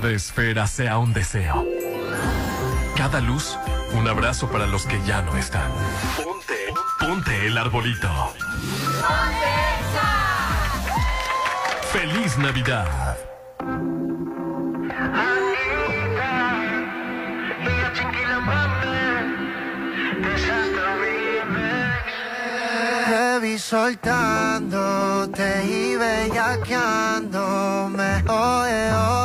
[0.00, 1.66] Cada esfera sea un deseo.
[2.96, 3.58] Cada luz,
[3.92, 5.70] un abrazo para los que ya no están.
[6.16, 8.08] Ponte, ponte el arbolito.
[11.92, 13.18] ¡Feliz Navidad!
[23.04, 28.24] Te vi soltándote y bellaqueándome.
[28.26, 29.19] Oye, oye, oh,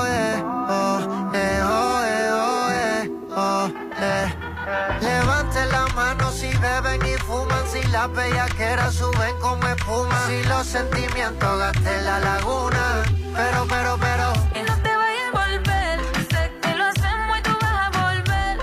[8.07, 13.03] las bellaqueras suben como espuma, si los sentimientos gasten la laguna.
[13.35, 14.33] Pero, pero, pero.
[14.53, 15.99] Y no te vayas a volver.
[16.29, 18.59] Sé que lo hacemos y tú vas a volver.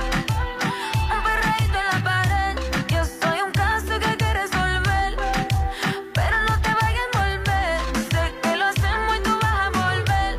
[1.14, 2.58] Un perreíto en la pared.
[2.88, 5.16] Yo soy un caso que hay que resolver.
[6.14, 7.80] Pero no te vayas a volver.
[8.12, 10.38] Sé que lo hacemos y tú vas a volver.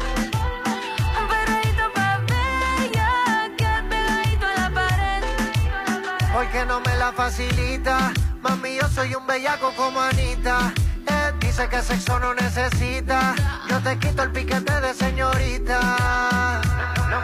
[1.19, 3.09] Un perreíto pa' bella.
[3.57, 5.23] Que pegadito en la pared.
[6.33, 8.13] Porque no me la facilita.
[8.93, 10.71] Soy un bellaco como Anita.
[11.07, 13.33] Eh, dice que sexo no necesita.
[13.67, 16.61] Yo te quito el piquete de señorita.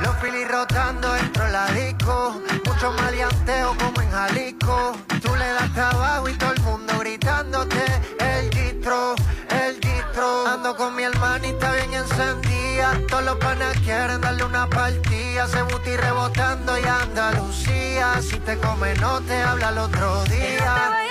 [0.01, 2.41] Los filis rotando dentro de la disco.
[2.65, 4.93] Mucho maleanteo como en Jalisco.
[5.21, 7.85] Tú le das trabajo y todo el mundo gritándote.
[8.19, 9.13] El distro,
[9.49, 10.47] el distro.
[10.47, 12.99] Ando con mi hermanita bien encendida.
[13.09, 15.47] Todos los panas quieren darle una partida.
[15.47, 18.19] Se buti rebotando y Andalucía.
[18.23, 21.08] Si te come, no te habla el otro día.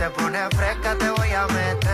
[0.00, 1.89] Te pones fresca, te voy a meter.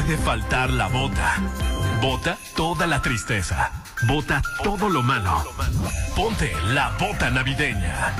[0.00, 1.36] Puede faltar la bota.
[2.00, 3.70] Bota toda la tristeza.
[4.06, 5.44] Bota todo lo malo.
[6.16, 8.14] Ponte la bota navideña.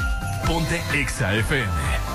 [0.47, 2.10] Ponte Exa FM.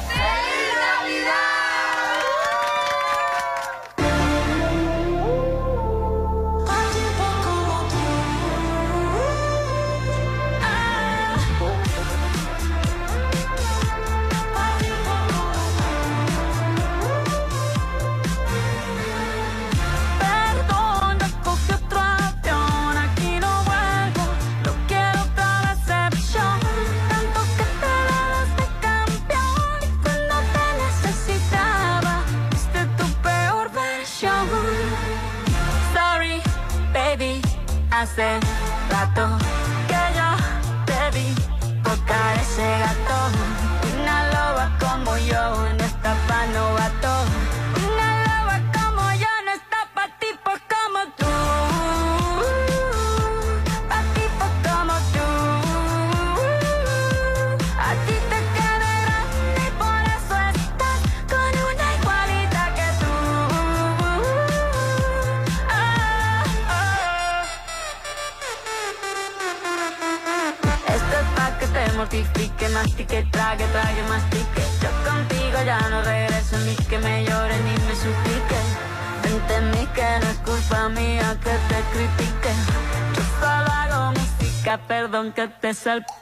[85.85, 86.14] Que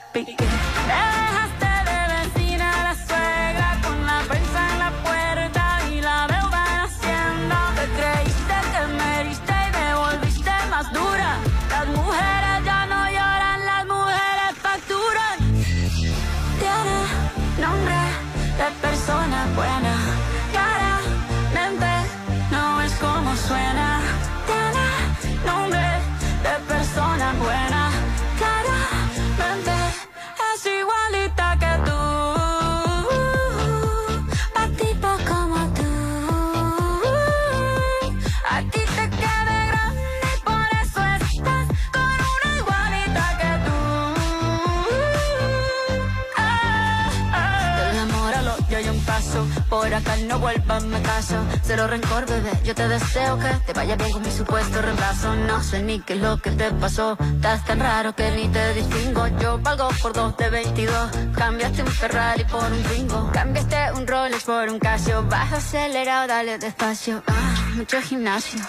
[57.02, 59.28] estás tan raro que ni te distingo.
[59.40, 63.32] Yo valgo por dos de 22, cambiaste un Ferrari por un Twingo.
[63.34, 67.24] Cambiaste un Rolex por un Casio, vas acelerado, dale despacio.
[67.26, 68.60] Ah, mucho gimnasio.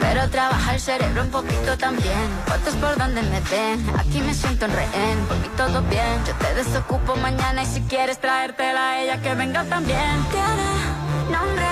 [0.00, 2.28] Pero trabaja el cerebro un poquito también.
[2.46, 5.18] Fotos por donde me ven, aquí me siento en rehén.
[5.28, 9.32] Por mí todo bien, yo te desocupo mañana y si quieres traértela a ella que
[9.34, 10.26] venga también.
[10.30, 11.70] Tiene nombre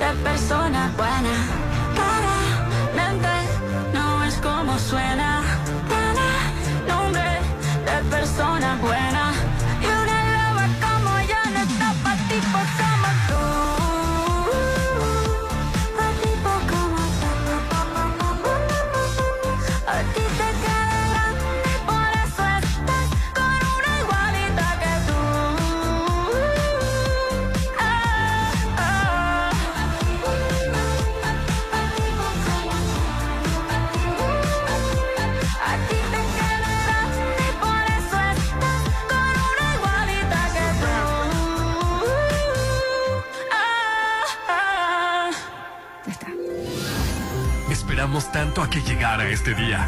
[0.00, 1.69] de persona buena.
[48.70, 49.86] Que llegara este día.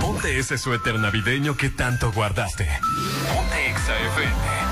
[0.00, 2.68] Ponte ese suéter navideño que tanto guardaste.
[3.32, 4.64] Ponte Exa FM.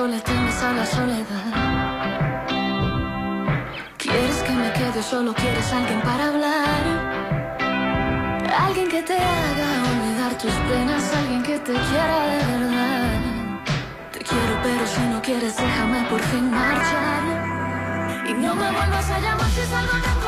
[0.00, 2.46] Le temes a la soledad.
[3.98, 6.39] ¿Quieres que me quede solo quieres alguien para hablar?
[9.00, 13.62] Que te haga olvidar tus penas, alguien que te quiera de verdad.
[14.12, 17.22] Te quiero, pero si no quieres, déjame por fin marchar.
[18.28, 20.19] Y no me vuelvas a llamar si es algo temporal.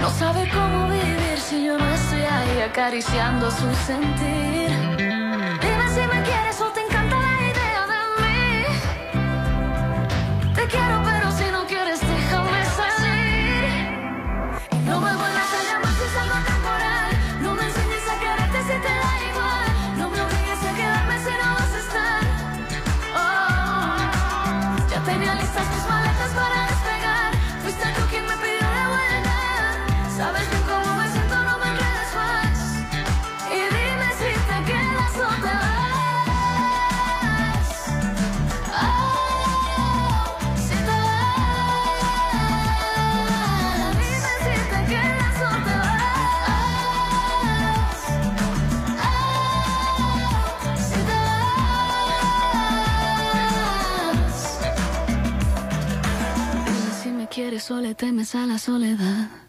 [0.00, 5.15] No sabe cómo vivir si yo no estoy ahí acariciando su sentir.
[57.74, 59.45] Le temes a la soledad.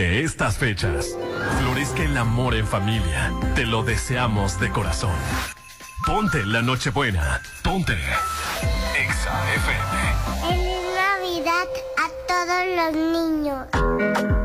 [0.00, 1.14] Que estas fechas
[1.58, 3.34] florezca el amor en familia.
[3.54, 5.14] Te lo deseamos de corazón.
[6.06, 7.42] Ponte la Nochebuena.
[7.62, 10.56] Ponte Exa FM.
[10.56, 14.39] Feliz Navidad a todos los niños.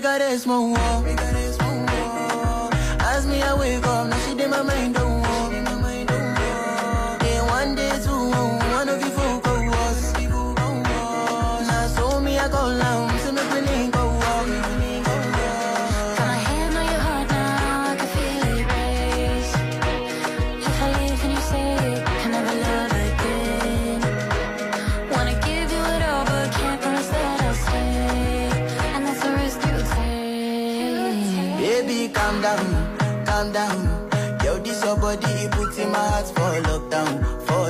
[0.00, 1.07] bigger.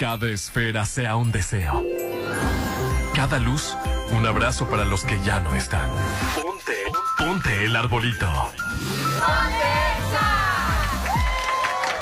[0.00, 1.84] cada esfera sea un deseo.
[3.14, 3.76] Cada luz,
[4.12, 5.90] un abrazo para los que ya no están.
[6.34, 6.72] Ponte,
[7.18, 8.26] ponte el arbolito.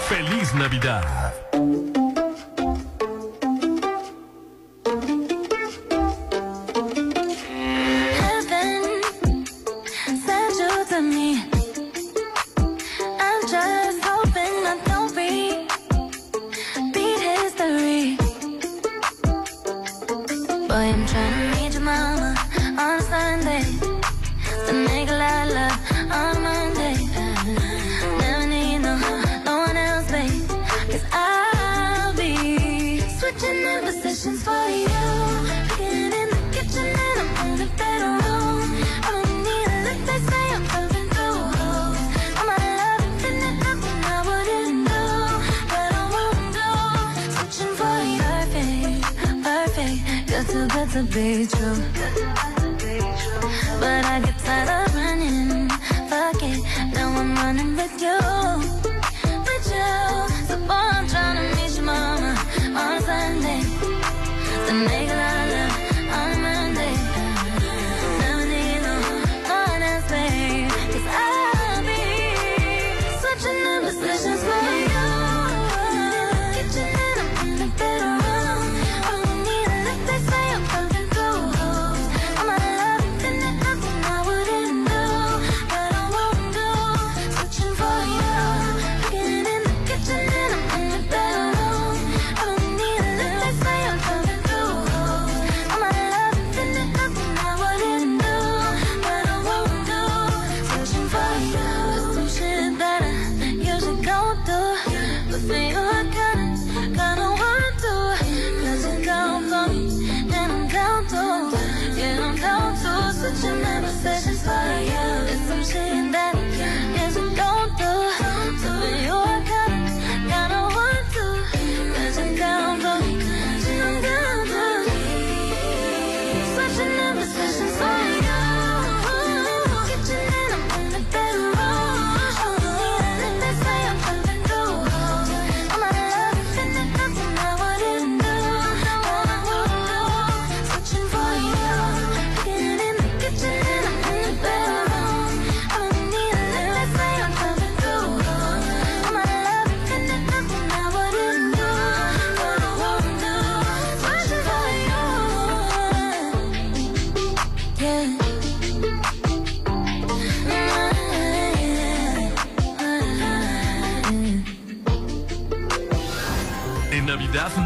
[0.08, 1.47] ¡Feliz Navidad!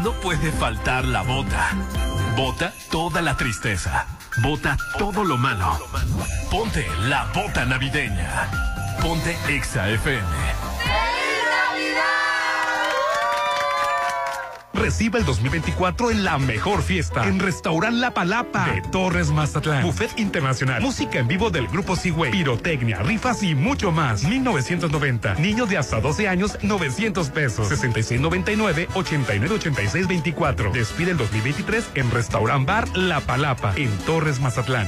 [0.03, 1.71] No puede faltar la bota.
[2.35, 4.05] Bota toda la tristeza.
[4.41, 5.79] Bota todo lo malo.
[6.51, 8.49] Ponte la bota navideña.
[9.01, 10.62] Ponte Exa FM.
[14.73, 19.83] Recibe el 2024 en la mejor fiesta en Restaurant La Palapa de Torres Mazatlán.
[19.83, 24.23] Buffet internacional, música en vivo del grupo Seaway, pirotecnia, rifas y mucho más.
[24.23, 25.35] 1990.
[25.35, 27.67] Niños de hasta 12 años, 900 pesos.
[27.69, 30.71] 6699 8986 24.
[30.71, 34.87] Despide el 2023 en Restaurant Bar La Palapa en Torres Mazatlán.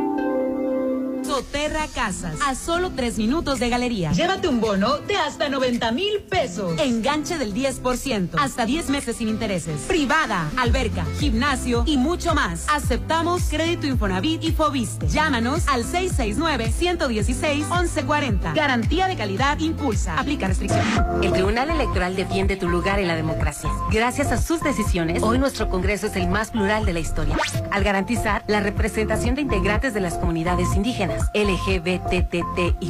[1.31, 4.11] Soterra Casas, a solo tres minutos de galería.
[4.11, 6.77] Llévate un bono de hasta 90 mil pesos.
[6.77, 9.79] Enganche del 10%, hasta 10 meses sin intereses.
[9.87, 12.65] Privada, alberca, gimnasio y mucho más.
[12.67, 15.07] Aceptamos crédito Infonavit y Fobiste.
[15.07, 18.53] Llámanos al 669-116-1140.
[18.53, 20.19] Garantía de calidad impulsa.
[20.19, 20.83] Aplica restricción.
[21.23, 23.69] El Tribunal Electoral defiende tu lugar en la democracia.
[23.89, 27.37] Gracias a sus decisiones, hoy nuestro Congreso es el más plural de la historia.
[27.71, 32.81] Al garantizar la representación de integrantes de las comunidades indígenas, LGBTTIQ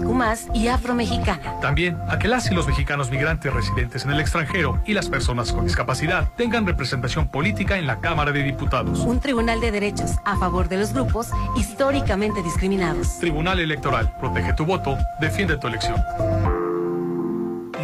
[0.53, 1.59] y afromexicana.
[1.59, 5.51] También a que las y los mexicanos migrantes residentes en el extranjero y las personas
[5.51, 8.99] con discapacidad tengan representación política en la Cámara de Diputados.
[8.99, 13.19] Un tribunal de derechos a favor de los grupos históricamente discriminados.
[13.19, 16.01] Tribunal Electoral, protege tu voto, defiende tu elección.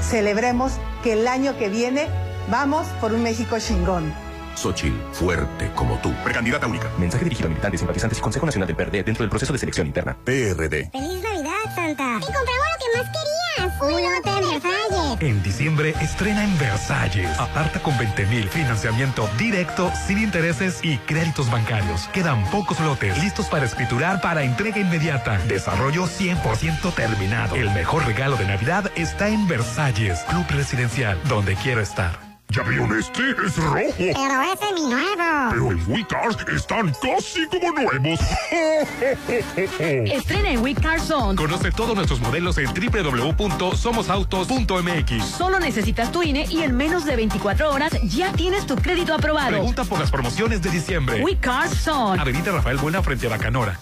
[0.00, 0.72] Celebremos
[1.02, 2.08] que el año que viene
[2.50, 4.10] vamos por un México chingón.
[4.58, 6.12] Xochitl, fuerte como tú.
[6.24, 6.90] Precandidata única.
[6.98, 9.86] Mensaje dirigido a militantes, simpatizantes y Consejo Nacional del PRD dentro del proceso de selección
[9.86, 10.16] interna.
[10.24, 10.90] PRD.
[10.90, 12.18] ¡Feliz Navidad, Santa!
[12.18, 13.80] ¡Y compramos lo que más querías!
[13.80, 15.20] ¡Un hotel Versalles!
[15.20, 17.38] En diciembre estrena en Versalles.
[17.38, 22.08] Aparta con 20 mil financiamiento directo, sin intereses y créditos bancarios.
[22.08, 25.38] Quedan pocos lotes listos para escriturar para entrega inmediata.
[25.46, 27.54] Desarrollo 100% terminado.
[27.54, 32.27] El mejor regalo de Navidad está en Versalles, Club Residencial, donde quiero estar.
[32.50, 33.32] ¿Ya vieron este?
[33.44, 33.76] Es rojo.
[33.98, 35.50] Pero ese es mi nuevo.
[35.50, 38.18] Pero en WeCars están casi como nuevos.
[39.78, 41.36] Estrena en WeCar Zone.
[41.36, 45.24] Conoce todos nuestros modelos en www.somosautos.mx.
[45.26, 49.50] Solo necesitas tu INE y en menos de 24 horas ya tienes tu crédito aprobado.
[49.50, 51.22] Pregunta por las promociones de diciembre.
[51.22, 52.18] WeCar Zone.
[52.20, 53.78] Avenida Rafael Buena frente a la Canora.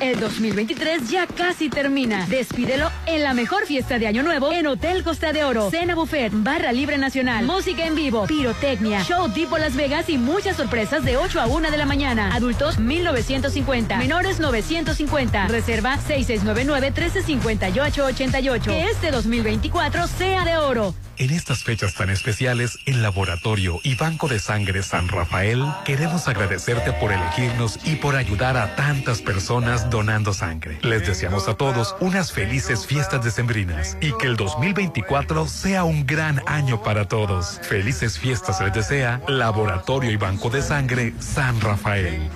[0.00, 2.26] El 2023 ya casi termina.
[2.28, 5.70] Despídelo en la mejor fiesta de Año Nuevo en Hotel Costa de Oro.
[5.70, 10.56] Cena buffet, barra libre nacional, música en vivo, pirotecnia, show tipo Las Vegas y muchas
[10.56, 12.34] sorpresas de 8 a 1 de la mañana.
[12.34, 15.48] Adultos 1950, menores 950.
[15.48, 18.64] Reserva 6699-1358-88.
[18.64, 20.94] Que este 2024 sea de oro.
[21.18, 26.92] En estas fechas tan especiales, el Laboratorio y Banco de Sangre San Rafael queremos agradecerte
[26.92, 30.78] por elegirnos y por ayudar a tantas personas donando sangre.
[30.82, 36.42] Les deseamos a todos unas felices fiestas decembrinas y que el 2024 sea un gran
[36.46, 37.60] año para todos.
[37.62, 42.28] Felices fiestas les desea Laboratorio y Banco de Sangre San Rafael.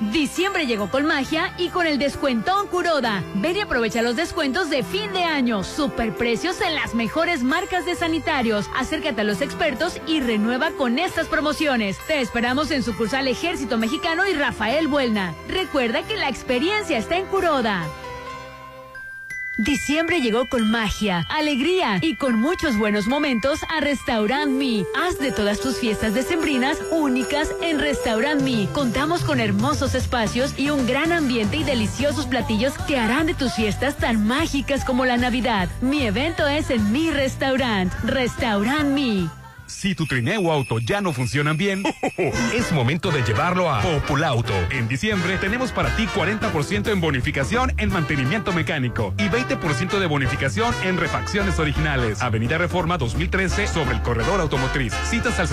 [0.00, 3.22] Diciembre llegó con magia y con el descuentón Curoda.
[3.34, 5.62] Ven y aprovecha los descuentos de fin de año.
[5.62, 8.70] Superprecios en las mejores marcas de sanitarios.
[8.74, 11.98] Acércate a los expertos y renueva con estas promociones.
[12.06, 15.34] Te esperamos en sucursal Ejército Mexicano y Rafael Buelna.
[15.48, 17.86] Recuerda que la experiencia está en Curoda.
[19.60, 24.86] Diciembre llegó con magia, alegría y con muchos buenos momentos a Restaurant Me.
[24.98, 28.68] Haz de todas tus fiestas decembrinas únicas en Restaurant Me.
[28.72, 33.52] Contamos con hermosos espacios y un gran ambiente y deliciosos platillos que harán de tus
[33.52, 35.68] fiestas tan mágicas como la Navidad.
[35.82, 39.39] Mi evento es en mi restaurant, Restaurant Me.
[39.70, 41.84] Si tu trineo o auto ya no funcionan bien,
[42.54, 44.52] es momento de llevarlo a Populauto.
[44.70, 50.74] En diciembre tenemos para ti 40% en bonificación en mantenimiento mecánico y 20% de bonificación
[50.84, 52.20] en refacciones originales.
[52.20, 54.92] Avenida Reforma 2013 sobre el corredor automotriz.
[55.08, 55.46] Citas al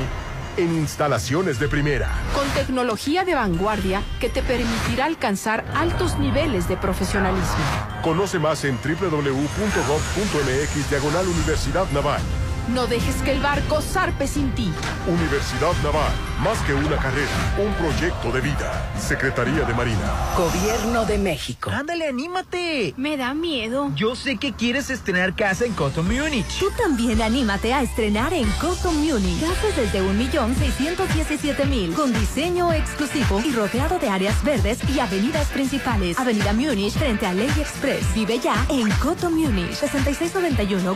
[0.55, 2.11] En instalaciones de primera.
[2.35, 7.57] Con tecnología de vanguardia que te permitirá alcanzar altos niveles de profesionalismo.
[8.03, 9.29] Conoce más en www.gov.mx
[10.91, 12.21] diagonal Universidad Naval.
[12.73, 14.71] No dejes que el barco zarpe sin ti.
[15.07, 16.11] Universidad Naval,
[16.43, 18.91] más que una carrera, un proyecto de vida.
[18.99, 20.13] Secretaría de Marina.
[20.37, 21.71] Gobierno de México.
[21.71, 22.93] Ándale, anímate.
[22.95, 23.91] Me da miedo.
[23.95, 26.59] Yo sé que quieres estrenar casa en Coto Múnich.
[26.59, 29.41] Tú también anímate a estrenar en Coto Múnich.
[29.41, 36.19] Casas desde 1.617.000 con diseño exclusivo y rodeado de áreas verdes y avenidas principales.
[36.19, 38.13] Avenida Múnich frente a Ley Express.
[38.13, 39.73] Vive ya en Coto Múnich.
[39.73, 40.95] 6691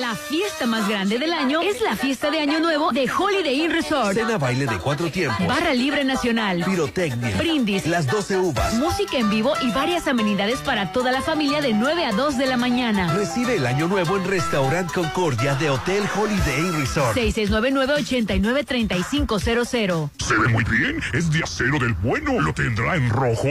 [0.00, 3.70] La fiesta más grande del año es la fiesta de Año Nuevo de Holiday Inn
[3.70, 4.14] Resort.
[4.14, 5.46] Cena baile de cuatro tiempos.
[5.46, 6.64] Barra libre nacional.
[6.64, 7.36] Pirotecnia.
[7.36, 7.86] Brindis.
[7.86, 8.74] Las 12 uvas.
[8.74, 12.46] Música en vivo y varias amenidades para toda la familia de 9 a 2 de
[12.46, 13.14] la mañana.
[13.14, 17.16] Recibe el Año Nuevo en Restaurant Concordia de Hotel Holiday Inn Resort.
[17.16, 20.10] 6699-893500.
[20.18, 21.00] Se ve muy bien.
[21.12, 22.40] Es de acero del bueno.
[22.40, 23.46] ¿Lo tendrá en rojo?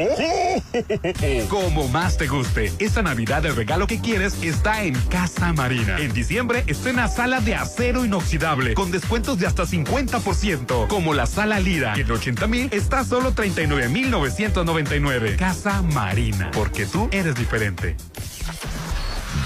[1.48, 2.74] Como más te guste.
[2.80, 6.00] Esta Navidad el regalo que quieres está en Casa Marina.
[6.00, 6.33] En diciembre
[6.66, 12.02] estrena sala de acero inoxidable con descuentos de hasta 50%, como la sala Lira, que
[12.02, 15.36] en 80 mil está a solo 39,999.
[15.36, 17.96] Casa Marina, porque tú eres diferente.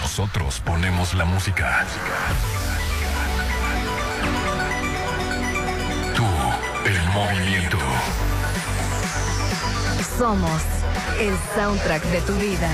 [0.02, 1.86] Nosotros ponemos la música.
[6.15, 6.23] Tú,
[6.86, 7.78] el movimiento.
[10.17, 10.62] Somos
[11.19, 12.69] el soundtrack de tu vida.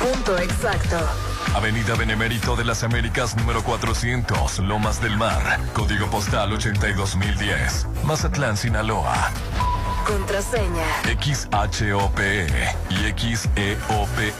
[0.00, 1.29] Punto exacto.
[1.54, 9.30] Avenida Benemérito de las Américas número 400, Lomas del Mar, código postal 82010, Mazatlán, Sinaloa.
[10.06, 10.86] Contraseña.
[11.04, 12.46] XHOPE
[12.90, 14.32] y XEOPE.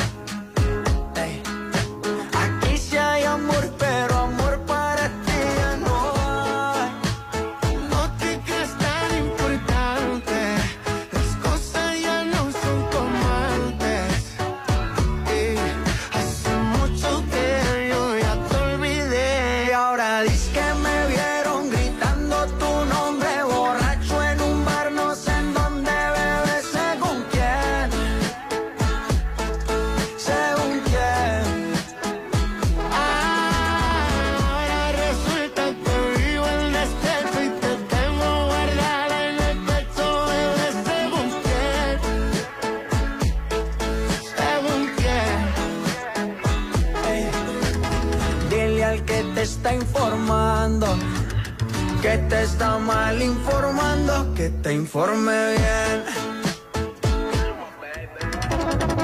[52.18, 56.04] Te está mal informando, que te informe bien.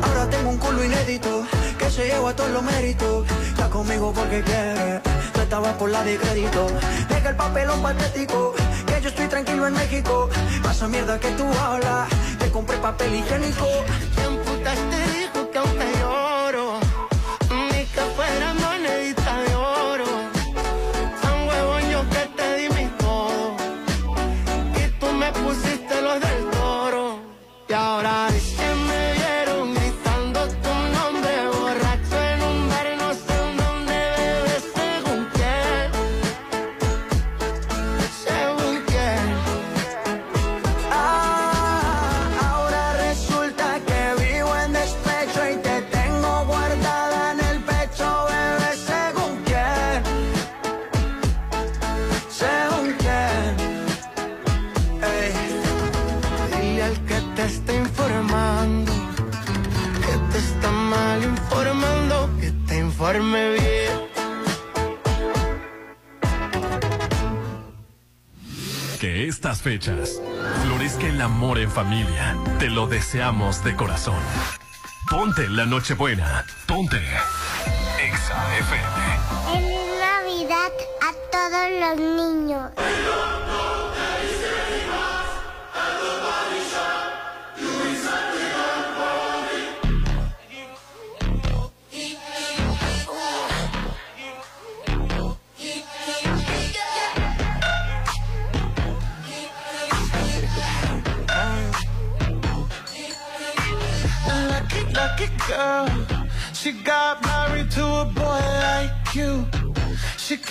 [0.02, 1.46] Ahora tengo un culo inédito
[1.78, 3.26] que se lleva todos los méritos.
[3.48, 5.00] Está conmigo porque quiere,
[5.32, 6.66] tú estabas por la de crédito.
[7.08, 8.54] Deja el papelón patético,
[8.86, 10.28] que yo estoy tranquilo en México.
[10.62, 13.66] Pasa mierda que tú hablas, te compré papel higiénico.
[71.72, 72.36] Familia.
[72.58, 74.20] Te lo deseamos de corazón.
[75.10, 76.44] Ponte la Nochebuena.
[76.66, 76.98] Ponte
[77.98, 79.56] Exa FM.
[79.56, 82.70] En Navidad a todos los niños.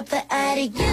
[0.00, 0.89] up but out you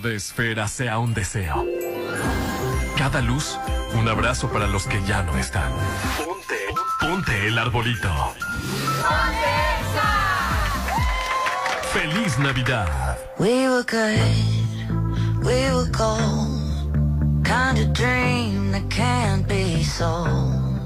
[0.00, 1.66] cada esfera sea un deseo.
[2.96, 3.58] Cada luz,
[3.94, 5.72] un abrazo para los que ya no están.
[6.16, 6.54] Ponte,
[7.00, 8.08] ponte el arbolito.
[11.92, 12.86] ¡Feliz Navidad!
[13.40, 14.20] We were good,
[15.42, 17.42] we were gold.
[17.42, 20.78] Kind of dream that can't be sold.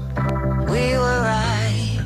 [0.67, 2.01] We were right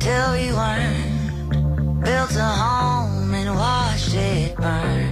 [0.00, 2.02] till we weren't.
[2.02, 5.11] Built a home and watched it burn.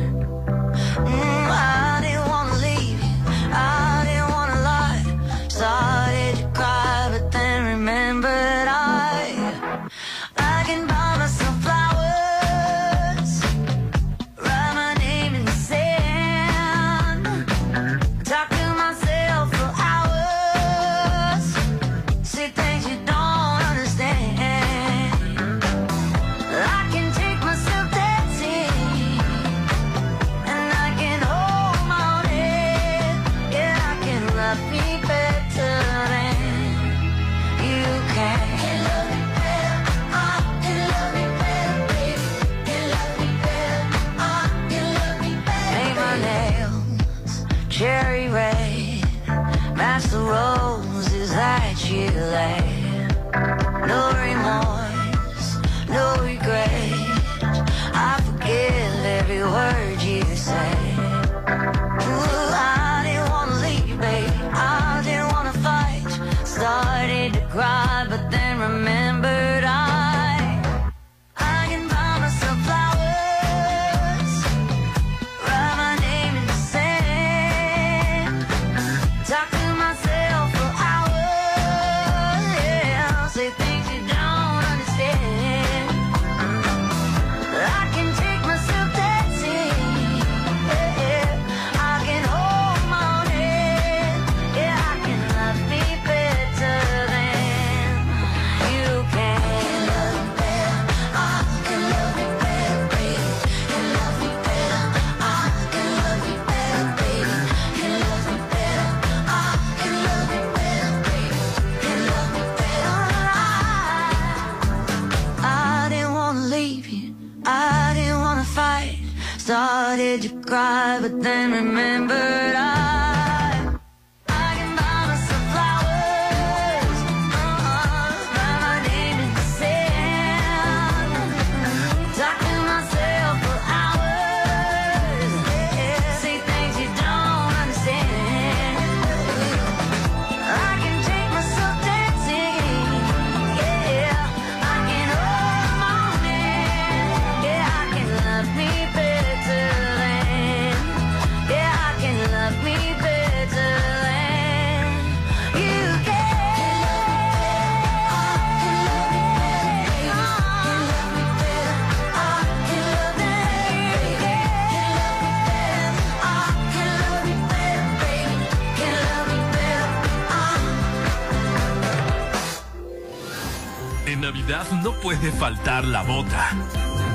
[175.02, 176.50] Puede faltar la bota.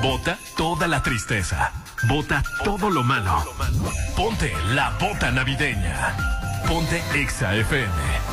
[0.02, 1.72] Bota toda la tristeza.
[2.08, 3.44] Bota todo lo malo.
[4.16, 6.16] Ponte la bota navideña.
[6.68, 8.25] Ponte Exa FM.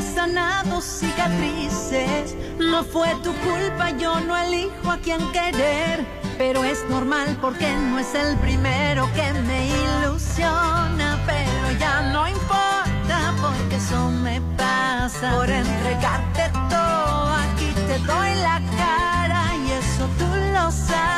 [0.00, 2.34] Sanado cicatrices.
[2.58, 6.06] No fue tu culpa, yo no elijo a quién querer.
[6.38, 11.18] Pero es normal porque no es el primero que me ilusiona.
[11.26, 15.32] Pero ya no importa porque eso me pasa.
[15.34, 19.42] Por entregarte todo, aquí te doy la cara.
[19.66, 21.11] Y eso tú lo sabes.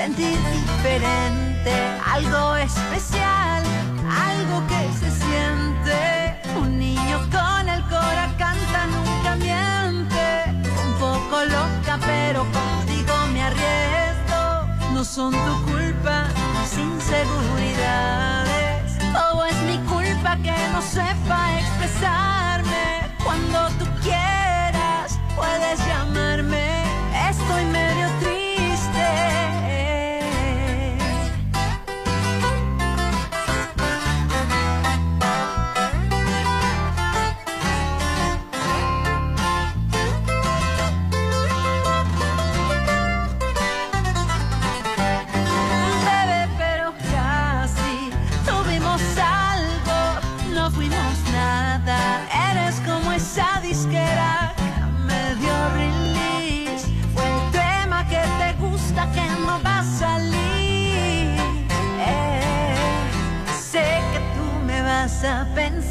[0.00, 1.72] Sentir diferente,
[2.16, 3.62] algo especial,
[4.30, 5.98] algo que se siente.
[6.58, 10.26] Un niño con el cora canta, nunca miente.
[10.86, 14.42] Un poco loca, pero contigo me arriesgo.
[14.94, 18.96] No son tu culpa, mis inseguridades.
[19.12, 22.86] Todo es mi culpa que no sepa expresarme.
[23.22, 26.84] Cuando tú quieras, puedes llamarme.
[27.28, 28.19] Es somos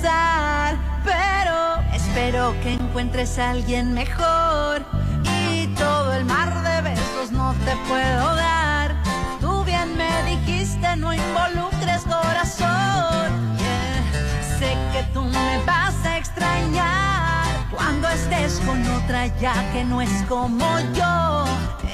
[0.02, 4.84] pero espero que encuentres a alguien mejor.
[5.24, 8.96] Y todo el mar de besos no te puedo dar.
[9.42, 13.58] Tú bien me dijiste, no involucres corazón.
[14.60, 20.24] Sé que tú me vas a extrañar cuando estés con otra ya que no es
[20.28, 21.46] como yo.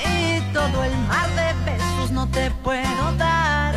[0.06, 3.75] Y todo el mar de besos no te puedo dar.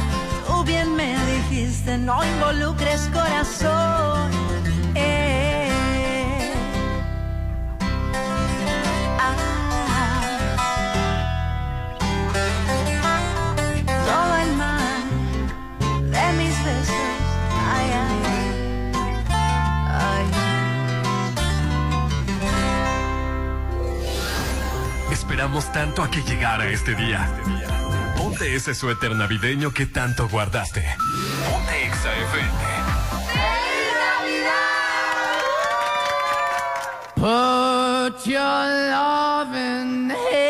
[1.09, 4.31] Me dijiste, no involucres corazón.
[4.95, 6.53] Eh.
[9.19, 9.37] Ah.
[14.11, 15.03] Todo el mar
[16.11, 16.95] de mis besos.
[17.73, 18.21] Ay, ay,
[19.87, 20.27] ay.
[25.11, 27.31] Esperamos tanto a que llegara este día.
[28.29, 30.85] Ponte ese suéter navideño que tanto guardaste.
[31.51, 32.59] Ponte Exa FM.
[37.15, 40.48] Put your loving hand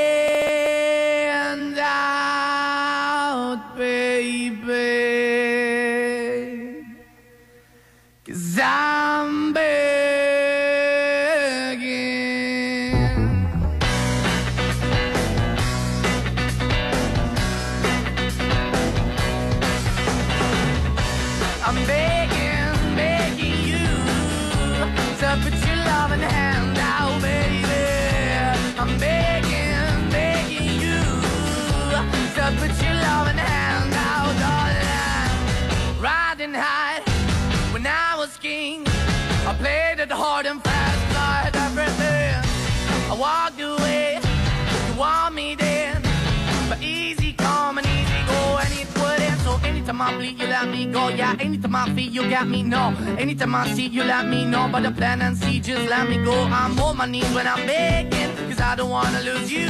[51.41, 52.63] anytime I feel, you got me.
[52.63, 54.69] No, anytime I see, you let me know.
[54.71, 56.35] But the plan and see, just let me go.
[56.45, 59.69] I'm on my knees when I'm begging, cause I don't wanna lose you.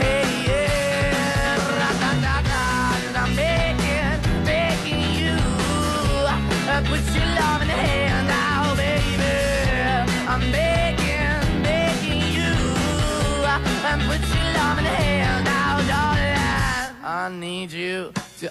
[0.00, 5.36] Hey, yeah, ra-da-da-da, and I'm begging, begging you.
[6.72, 9.32] Uh, put your love in the hand now, baby.
[10.28, 12.54] I'm begging, begging you.
[13.44, 16.96] Uh, put your love in the hand now, darling.
[17.04, 18.50] I need you to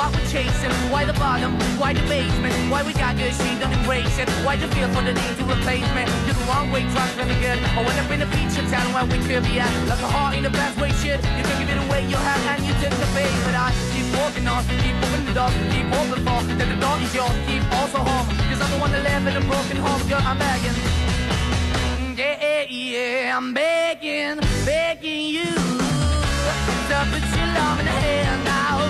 [0.00, 3.72] why we're chasing, why the bottom, why the basement, why we got good, she don't
[3.72, 4.28] embrace it.
[4.44, 6.08] Why the feel for the need to replace me?
[6.24, 7.58] You're the wrong way, trying to good.
[7.76, 9.68] I went up in a feature town where we could be at.
[9.92, 11.20] Like a heart in a best way, shit.
[11.36, 13.34] You can give it away, you have, and you took the bait.
[13.44, 16.40] But I keep walking on, keep moving the door, keep open for.
[16.56, 18.26] That the door is yours, keep also home.
[18.48, 20.78] Cause I'm the one that live in a broken home, girl, I'm begging.
[22.16, 25.50] Yeah, yeah, I'm begging, begging you
[26.90, 28.89] to put your love in the hand now.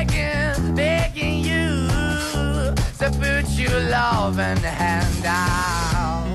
[3.57, 6.25] your loving hand out.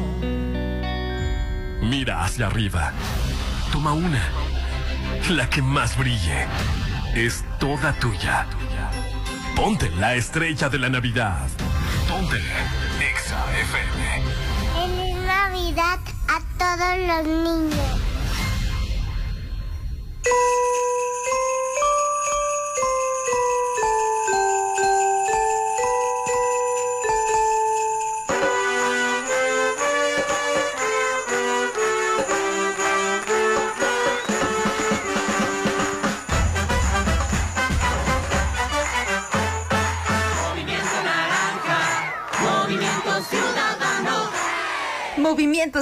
[1.83, 2.93] Mira hacia arriba.
[3.73, 4.23] Toma una.
[5.31, 6.47] La que más brille.
[7.15, 8.47] Es toda tuya.
[9.55, 11.49] Ponte la estrella de la Navidad.
[12.09, 12.37] Ponte
[13.01, 14.23] Exa FM.
[14.75, 15.99] Feliz Navidad
[16.29, 18.16] a todos los niños.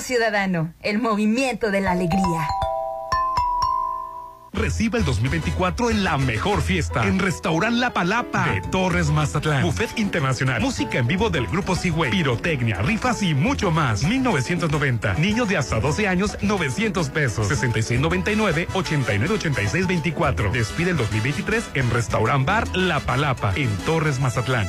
[0.01, 2.49] Ciudadano, el movimiento de la alegría.
[4.55, 7.07] Reciba el 2024 en la mejor fiesta.
[7.07, 9.63] En Restaurant La Palapa de Torres Mazatlán.
[9.63, 10.63] Buffet internacional.
[10.63, 12.13] Música en vivo del grupo Seaway.
[12.13, 14.05] Pirotecnia, rifas y mucho más.
[14.05, 15.15] 1990.
[15.15, 17.49] Niños de hasta 12 años, 900 pesos.
[17.49, 20.53] 6699 898624.
[20.53, 24.69] Despide el 2023 en Restaurant Bar La Palapa en Torres Mazatlán.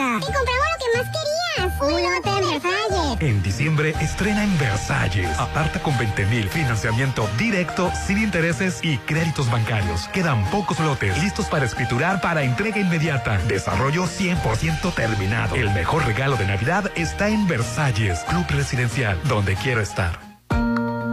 [0.00, 1.80] ¡Y compramos lo que más querías!
[1.82, 3.20] ¡Un hotel en Versalles!
[3.20, 5.38] En diciembre estrena en Versalles.
[5.38, 10.08] Aparta con 20 mil financiamiento directo, sin intereses y créditos bancarios.
[10.08, 13.36] Quedan pocos lotes listos para escriturar para entrega inmediata.
[13.46, 15.54] Desarrollo 100% terminado.
[15.54, 20.18] El mejor regalo de Navidad está en Versalles, Club Residencial, donde quiero estar.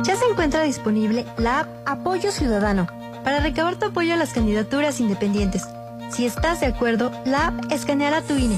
[0.03, 2.88] Ya se encuentra disponible la app Apoyo Ciudadano
[3.25, 5.67] para recabar tu apoyo a las candidaturas independientes.
[6.09, 8.57] Si estás de acuerdo, la app escaneará tu INE,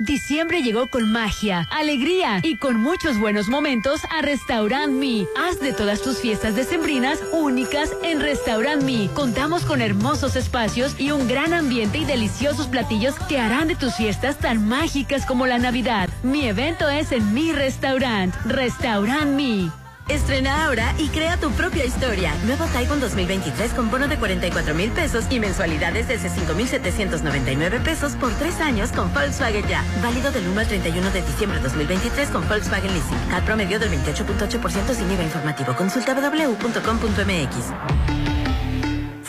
[0.00, 5.26] Diciembre llegó con magia, alegría y con muchos buenos momentos a Restaurant Me.
[5.36, 9.10] Haz de todas tus fiestas decembrinas únicas en Restaurant Me.
[9.12, 13.94] Contamos con hermosos espacios y un gran ambiente y deliciosos platillos que harán de tus
[13.94, 16.08] fiestas tan mágicas como la Navidad.
[16.22, 19.70] Mi evento es en mi restaurant, Restaurant Me.
[20.10, 22.34] Estrena ahora y crea tu propia historia.
[22.44, 28.32] Nuevo Taiwan 2023 con bono de 44 mil pesos y mensualidades desde 5,799 pesos por
[28.32, 29.84] tres años con Volkswagen Ya.
[30.02, 33.32] Válido del 1 al 31 de diciembre de 2023 con Volkswagen Leasing.
[33.32, 35.76] Al promedio del 28.8% sin IVA informativo.
[35.76, 38.39] Consulta www.com.mx.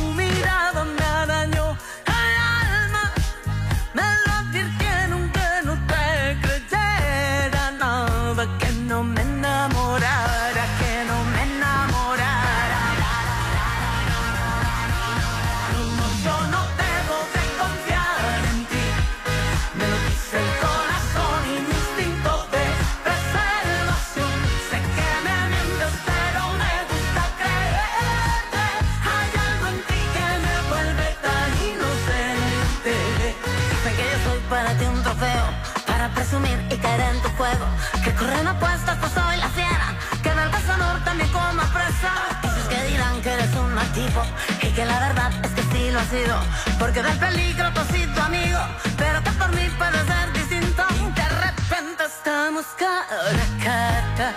[43.97, 46.37] y que la verdad es que sí lo ha sido.
[46.77, 48.59] Porque del peligro tú sido tu amigo,
[48.97, 50.83] pero que por mí puede ser distinto.
[51.15, 54.33] De repente estamos cara a cara.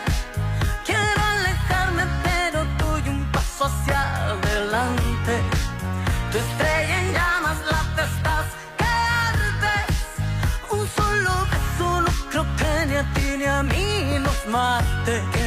[0.87, 5.43] Quiero alejarme, pero doy un paso hacia adelante.
[6.31, 8.47] Tu estrella en llamas, la te estás
[8.79, 10.77] que.
[10.77, 15.38] Un solo beso no creo que ni a ti ni a mí nos mate.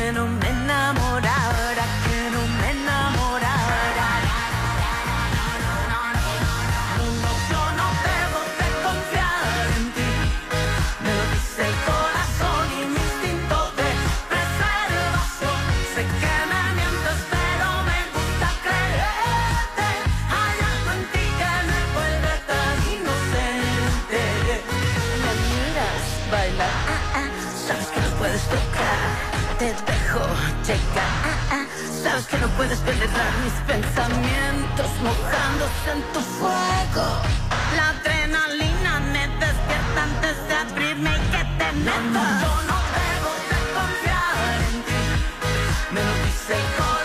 [32.39, 37.05] No puedes penetrar mis pensamientos mojándose en tu fuego.
[37.75, 42.23] La adrenalina me despierta antes de abrirme y que te meto.
[42.43, 45.03] Yo no debo de confiar en ti.
[45.91, 47.00] Me lo dice el corazón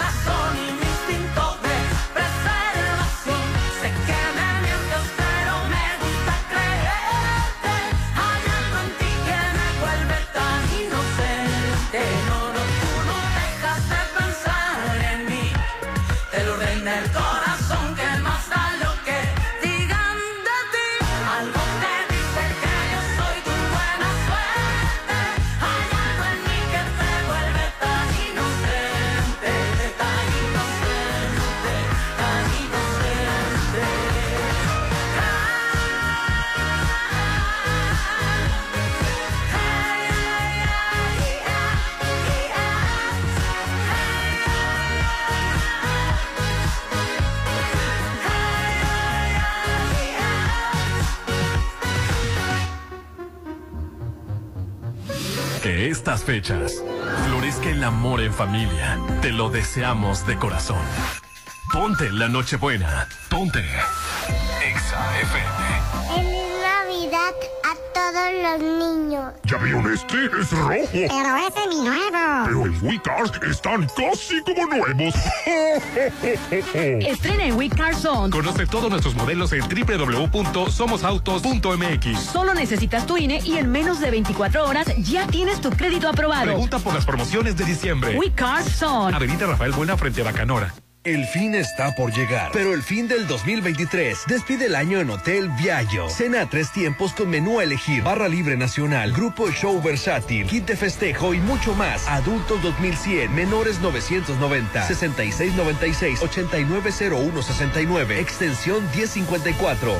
[56.06, 56.84] estas fechas
[57.26, 58.96] florezca el amor en familia.
[59.22, 60.78] Te lo deseamos de corazón.
[61.72, 63.08] Ponte la Nochebuena.
[63.28, 63.58] Ponte.
[63.58, 66.20] Exa FM.
[66.20, 67.34] En Navidad
[67.64, 69.34] a todos los niños.
[69.42, 70.26] ¿Ya vieron este?
[70.26, 70.86] Es rojo.
[70.92, 72.25] Pero ese es mi nuevo.
[72.46, 75.14] Pero en WeCars están casi como nuevos.
[76.52, 78.30] Estrena en We Car Zone.
[78.30, 82.20] Conoce todos nuestros modelos en www.somosautos.mx.
[82.20, 86.44] Solo necesitas tu INE y en menos de 24 horas ya tienes tu crédito aprobado.
[86.44, 88.16] Pregunta por las promociones de diciembre.
[88.16, 89.16] We Car Zone.
[89.16, 90.72] Avenida Rafael Buena frente a Bacanora.
[91.06, 95.48] El fin está por llegar, pero el fin del 2023 despide el año en Hotel
[95.50, 96.08] Viallo.
[96.08, 100.66] Cena a tres tiempos con menú a elegir, barra libre nacional, grupo show versátil, kit
[100.66, 102.08] de festejo y mucho más.
[102.08, 109.98] Adultos 2100, menores 990, 6696, 890169, extensión 1054.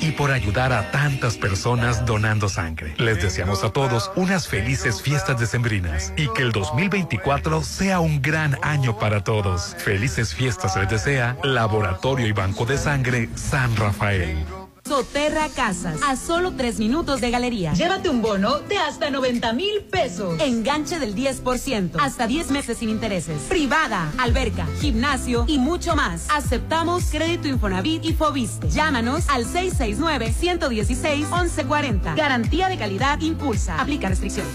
[0.00, 2.94] Y por ayudar a tantas personas donando sangre.
[2.98, 8.58] Les deseamos a todos unas felices fiestas decembrinas y que el 2024 sea un gran
[8.62, 9.76] año para todos.
[9.78, 14.65] Felices fiestas les desea Laboratorio y Banco de Sangre San Rafael.
[14.86, 17.72] Soterra Casas, a solo tres minutos de galería.
[17.72, 20.40] Llévate un bono de hasta 90 mil pesos.
[20.40, 23.42] Enganche del 10%, hasta 10 meses sin intereses.
[23.48, 26.30] Privada, alberca, gimnasio y mucho más.
[26.30, 28.70] Aceptamos crédito Infonavit y Fobiste.
[28.70, 32.14] Llámanos al 669-116-1140.
[32.14, 33.80] Garantía de calidad impulsa.
[33.80, 34.52] Aplica restricciones.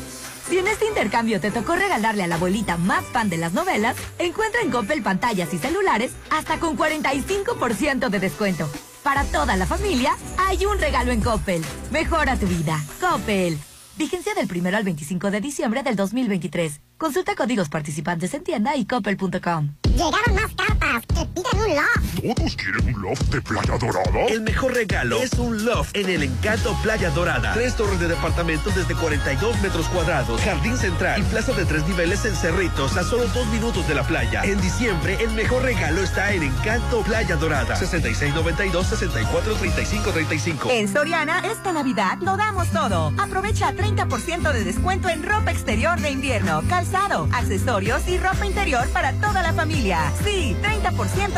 [0.48, 3.98] Si en este intercambio te tocó regalarle a la abuelita más fan de las novelas,
[4.18, 8.70] encuentra en Coppel pantallas y celulares hasta con 45% de descuento.
[9.04, 11.64] Para toda la familia, hay un regalo en Coppel.
[11.92, 12.80] Mejora tu vida.
[13.00, 13.58] Coppel.
[13.98, 16.82] Vigencia del 1 al 25 de diciembre del 2023.
[16.98, 19.76] Consulta códigos participantes en tienda y coppel.com.
[19.84, 22.20] Llegaron más cartas que piden un loft.
[22.36, 24.26] ¿Todos quieren un loft de Playa Dorada?
[24.28, 27.54] El mejor regalo es un loft en el Encanto Playa Dorada.
[27.54, 32.26] Tres torres de departamentos desde 42 metros cuadrados, jardín central y plaza de tres niveles
[32.26, 34.44] en Cerritos a solo dos minutos de la playa.
[34.44, 37.80] En diciembre, el mejor regalo está en Encanto Playa Dorada.
[37.80, 40.72] 6692-643535.
[40.72, 43.14] En Soriana, esta Navidad lo damos todo.
[43.18, 49.14] Aprovecha 30% de descuento en ropa exterior de invierno, calzado, accesorios y ropa interior para
[49.14, 50.12] toda la familia.
[50.24, 50.81] Sí, 30%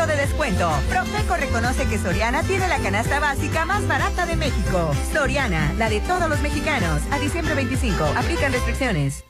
[0.06, 0.70] de descuento.
[0.88, 4.90] Profeco reconoce que Soriana tiene la canasta básica más barata de México.
[5.12, 7.00] Soriana, la de todos los mexicanos.
[7.10, 9.24] A diciembre 25, aplican restricciones.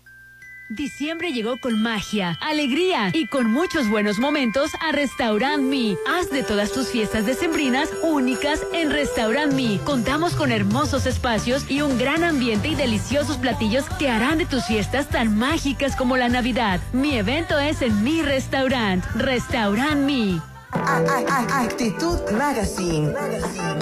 [0.71, 5.95] Diciembre llegó con magia, alegría y con muchos buenos momentos a Restaurant Me.
[6.09, 9.79] Haz de todas tus fiestas decembrinas únicas en Restaurant Me.
[9.85, 14.65] Contamos con hermosos espacios y un gran ambiente y deliciosos platillos que harán de tus
[14.65, 16.81] fiestas tan mágicas como la Navidad.
[16.95, 20.54] Mi evento es en mi restaurant, Restaurant Me.
[20.75, 23.14] Actitud Magazine,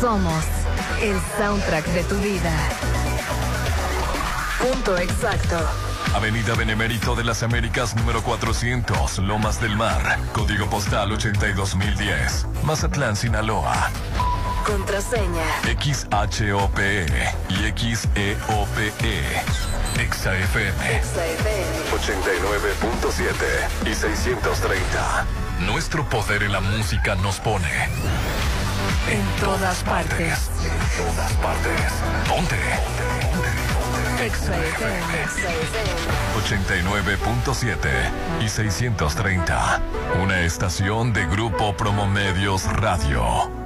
[0.00, 0.44] Somos
[1.00, 2.52] el soundtrack de tu vida.
[4.58, 5.58] Punto exacto.
[6.14, 13.90] Avenida Benemérito de las Américas número 400, Lomas del Mar, código postal 82010, Mazatlán, Sinaloa.
[14.64, 15.44] Contraseña.
[15.78, 17.06] XHOPE
[17.50, 18.92] y XEOPE.
[20.10, 21.02] XAFM
[21.92, 25.45] 89.7 y 630.
[25.60, 27.88] Nuestro poder en la música nos pone.
[29.08, 30.50] En todas partes.
[30.62, 31.92] En todas partes.
[32.28, 32.56] Ponte.
[36.36, 37.76] 89.7
[38.42, 39.80] y 630.
[40.22, 43.65] Una estación de Grupo Promomedios Radio.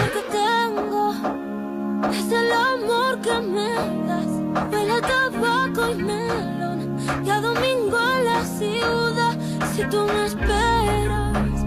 [2.09, 3.73] Es el amor que me
[4.07, 4.31] das.
[4.71, 6.97] Huele a tabaco y melón.
[7.25, 9.37] Y a domingo en la ciudad.
[9.73, 11.65] Si tú me esperas,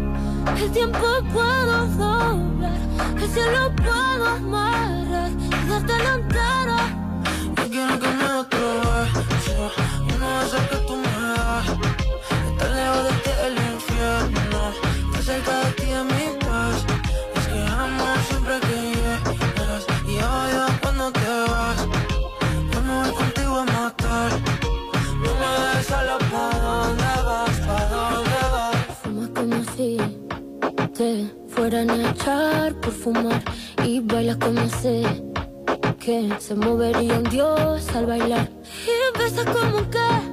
[0.61, 2.78] el tiempo puedo doblar.
[3.16, 7.05] El cielo puedo amarrar y darte la entera.
[7.57, 8.24] Yo quiero que me
[10.14, 11.66] Uno de esos que tú me das
[12.49, 14.61] Estar lejos de ti el infierno
[15.07, 16.24] Estar cerca de ti es mi
[31.65, 33.43] fueran a echar por fumar
[33.83, 35.03] y bailas como sé
[35.99, 38.51] que se movería un dios al bailar.
[38.85, 40.24] Y besas como que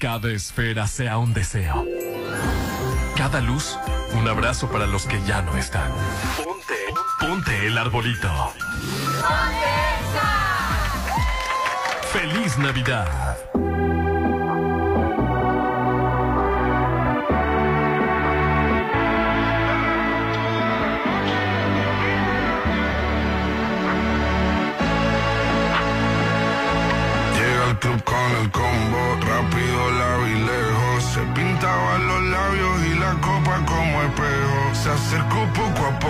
[0.00, 1.86] cada esfera sea un deseo.
[3.16, 3.78] Cada luz,
[4.14, 5.92] un abrazo para los que ya no están.
[6.38, 6.74] Ponte,
[7.20, 8.30] ponte el arbolito.
[12.12, 13.49] ¡Feliz Navidad!
[35.00, 36.09] Se acercó poco a poco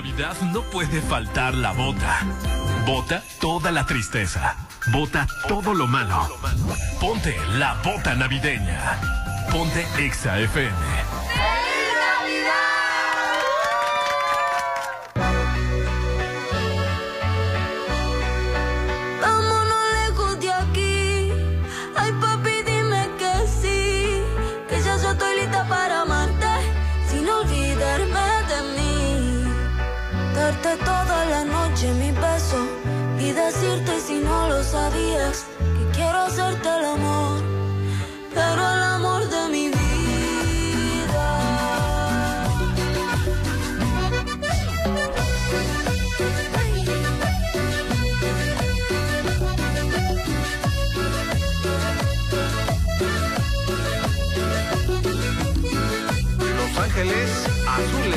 [0.00, 2.20] Navidad no puede faltar la bota.
[2.86, 4.56] Bota toda la tristeza.
[4.94, 6.26] Bota todo lo malo.
[6.98, 8.98] Ponte la bota navideña.
[9.52, 11.09] Ponte Exa FM
[30.50, 32.66] Toda la noche mi beso
[33.20, 37.40] y decirte si no lo sabías que quiero hacerte el amor,
[38.34, 39.78] pero el amor de mi vida.
[56.56, 57.30] Los Ángeles
[57.68, 58.09] Azules.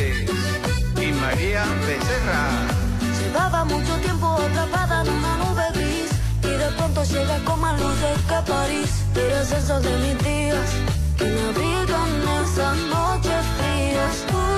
[3.19, 6.09] Llevaba mucho tiempo atrapada en una nube gris
[6.41, 9.05] y de pronto llega con más luces que París.
[9.15, 10.69] Eres esos de mis días
[11.17, 12.09] que me abrigan
[12.43, 14.52] esas noches frías.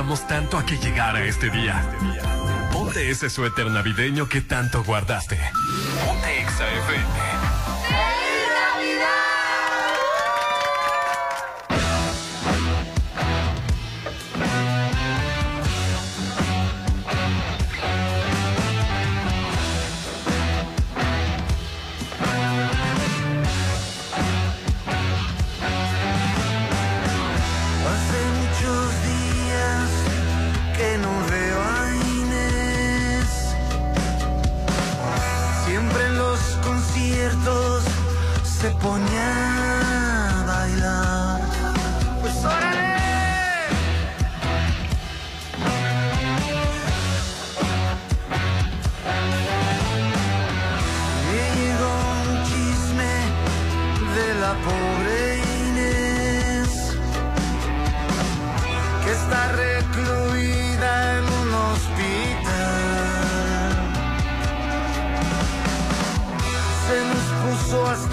[0.00, 1.84] esperamos tanto a que llegara este día.
[2.72, 5.38] Ponte ese suéter navideño que tanto guardaste.
[6.06, 7.29] Ponte XFM.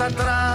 [0.10, 0.47] затрат.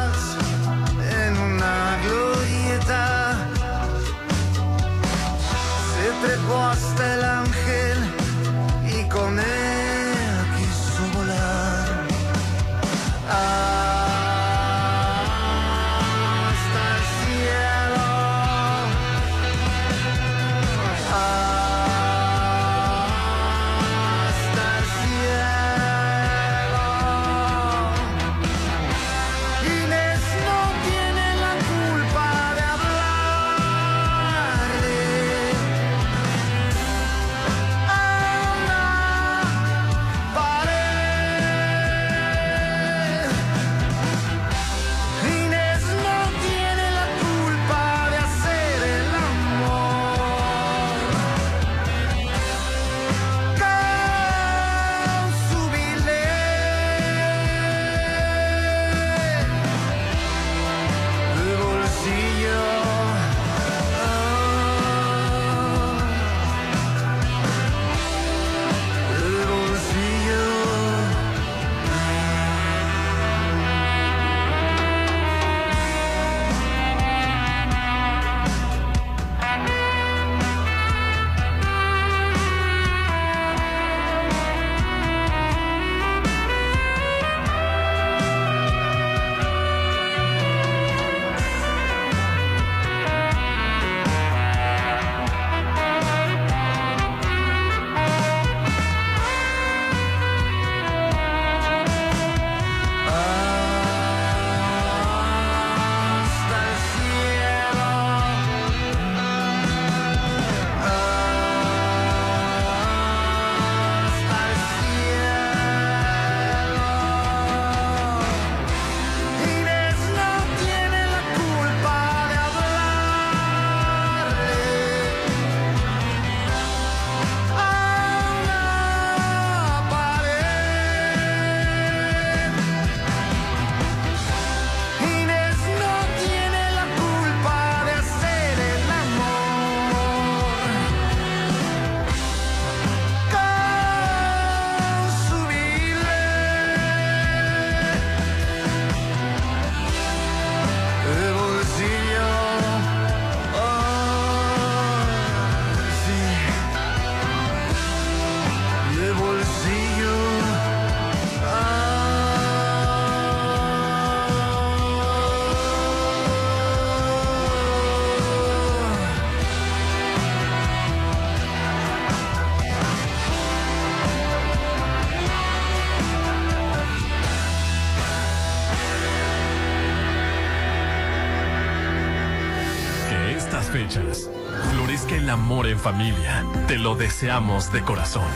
[185.82, 186.46] familia.
[186.68, 188.30] Te lo deseamos de corazón.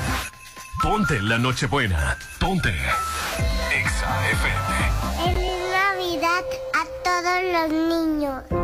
[0.83, 2.19] Ponte la Nochebuena.
[2.41, 2.75] Ponte.
[3.73, 5.31] Exa FM.
[5.31, 6.45] En Navidad
[6.75, 8.56] a todos los niños.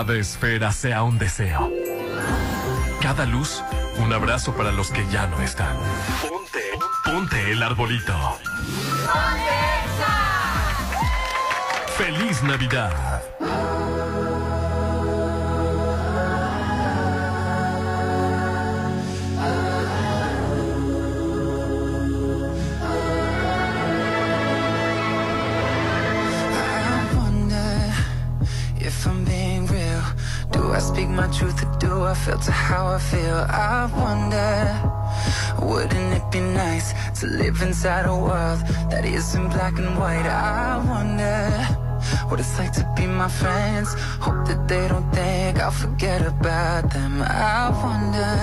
[0.00, 1.70] Cada esfera sea un deseo.
[3.02, 3.62] Cada luz,
[3.98, 5.76] un abrazo para los que ya no están.
[6.22, 6.62] Ponte,
[7.04, 8.16] ponte el arbolito.
[11.98, 13.20] ¡Feliz Navidad!
[28.82, 29.49] If I'm being.
[30.52, 33.38] Do I speak my truth or do I filter how I feel?
[33.48, 38.60] I wonder, wouldn't it be nice to live inside a world
[38.90, 40.26] that isn't black and white?
[40.26, 41.50] I wonder
[42.28, 43.94] what it's like to be my friends.
[44.20, 47.22] Hope that they don't think I'll forget about them.
[47.22, 48.34] I wonder,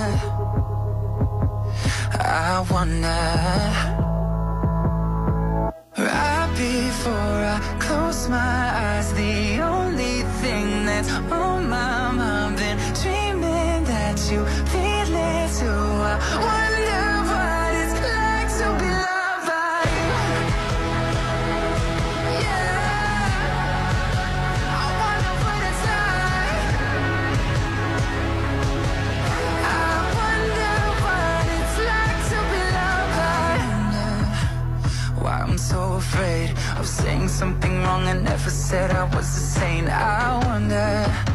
[2.20, 4.08] I wonder.
[5.98, 8.36] Right before I close my
[8.86, 11.57] eyes, the only thing that's on
[14.30, 14.88] you feel.
[16.10, 20.12] I wonder what it's like to be loved by you.
[22.42, 23.58] Yeah,
[24.82, 26.72] I wonder what it's like.
[29.64, 30.74] I wonder.
[35.22, 36.48] Why I'm so afraid
[36.78, 41.27] of saying something wrong I never said I was a saint I wonder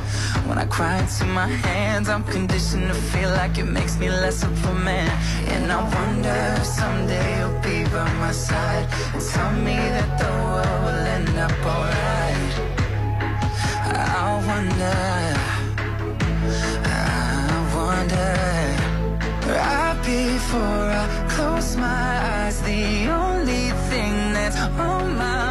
[0.47, 2.09] when I cry into my hands.
[2.09, 5.11] I'm conditioned to feel like it makes me less of a man.
[5.53, 10.31] And I wonder if someday you'll be by my side And tell me that the
[10.43, 12.53] world will end up alright.
[13.85, 15.53] I wonder
[16.85, 18.33] I wonder.
[19.47, 25.42] Right before I close my eyes, the only thing that's on my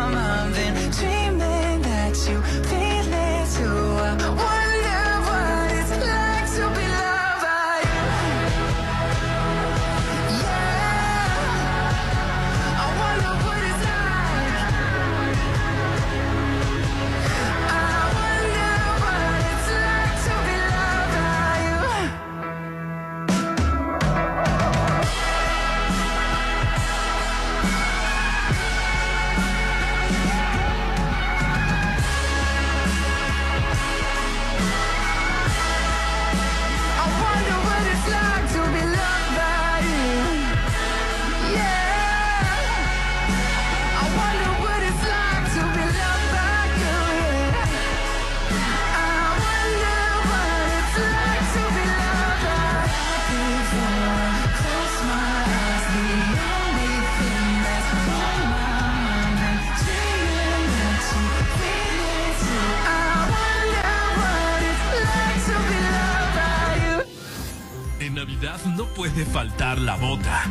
[68.95, 70.45] puede faltar la bota.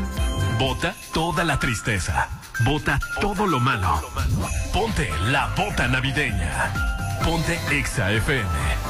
[0.59, 2.29] Bota toda la tristeza.
[2.65, 4.01] Bota todo lo malo.
[4.73, 6.73] Ponte la bota navideña.
[7.23, 8.80] Ponte Exa FM.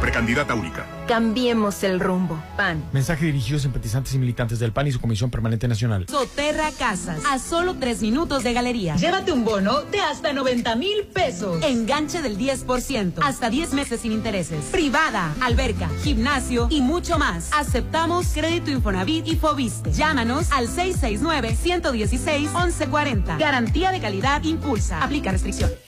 [0.00, 0.86] Precandidata única.
[1.08, 2.40] Cambiemos el rumbo.
[2.56, 2.84] PAN.
[2.92, 6.06] Mensaje dirigido a simpatizantes y militantes del PAN y su Comisión Permanente Nacional.
[6.08, 8.94] Soterra Casas, a solo tres minutos de galería.
[8.96, 11.62] Llévate un bono de hasta 90 mil pesos.
[11.64, 14.66] Enganche del 10%, hasta 10 meses sin intereses.
[14.66, 17.50] Privada, alberca, gimnasio y mucho más.
[17.52, 19.92] Aceptamos crédito Infonavit y Fobiste.
[19.92, 23.38] Llámanos al 669-116-1140.
[23.38, 25.02] Garantía de calidad impulsa.
[25.02, 25.87] Aplica restricciones.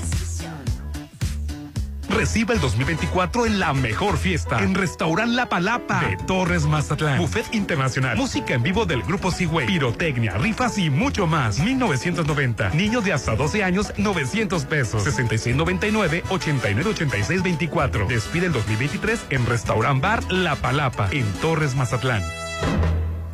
[2.13, 7.17] Reciba el 2024 en la mejor fiesta en Restaurant La Palapa de Torres Mazatlán.
[7.17, 11.59] Buffet internacional, música en vivo del grupo Seaway, pirotecnia, rifas y mucho más.
[11.59, 12.71] 1990.
[12.71, 15.07] Niños de hasta 12 años, 900 pesos.
[15.07, 18.07] 6699-898624.
[18.07, 22.23] Despide el 2023 en Restaurant Bar La Palapa en Torres Mazatlán.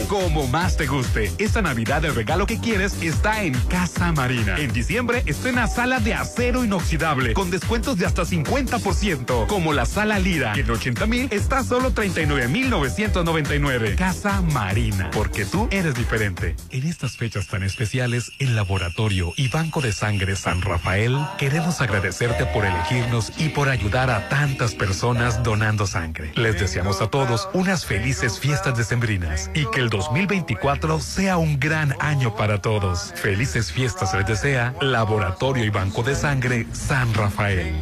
[0.08, 1.32] Como más te guste.
[1.40, 4.60] Esta Navidad el regalo que quieres está en Casa Marina.
[4.60, 9.48] En diciembre estrena sala de acero inoxidable con descuentos de hasta 50%.
[9.48, 13.96] Como la sala Lira, en 80 mil está solo 39,999.
[13.96, 15.10] Casa Marina.
[15.12, 16.56] Porque tú eres diferente.
[16.70, 22.46] En estas fechas tan especiales, el Laboratorio y Banco de Sangre San Rafael queremos agradecerte
[22.46, 26.32] por elegirnos y por ayudar a tantas personas donando sangre.
[26.36, 31.95] Les deseamos a todos unas felices fiestas decembrinas y que el 2024 sea un gran
[32.00, 33.14] año para todos.
[33.16, 37.74] Felices fiestas les desea Laboratorio y Banco de Sangre San Rafael.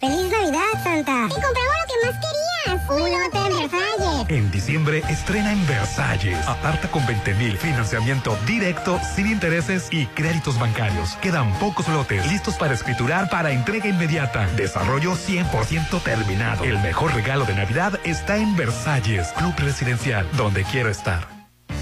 [0.00, 1.26] ¡Feliz Navidad, Santa!
[1.26, 2.47] ¡Y compramos lo que más querías!
[2.88, 4.26] ¡Un hotel Versalles!
[4.28, 6.38] En diciembre estrena en Versalles.
[6.46, 11.16] Aparta con 20 mil, financiamiento directo, sin intereses y créditos bancarios.
[11.22, 14.46] Quedan pocos lotes listos para escriturar para entrega inmediata.
[14.56, 16.64] Desarrollo 100% terminado.
[16.64, 21.37] El mejor regalo de Navidad está en Versalles, Club Residencial, donde quiero estar.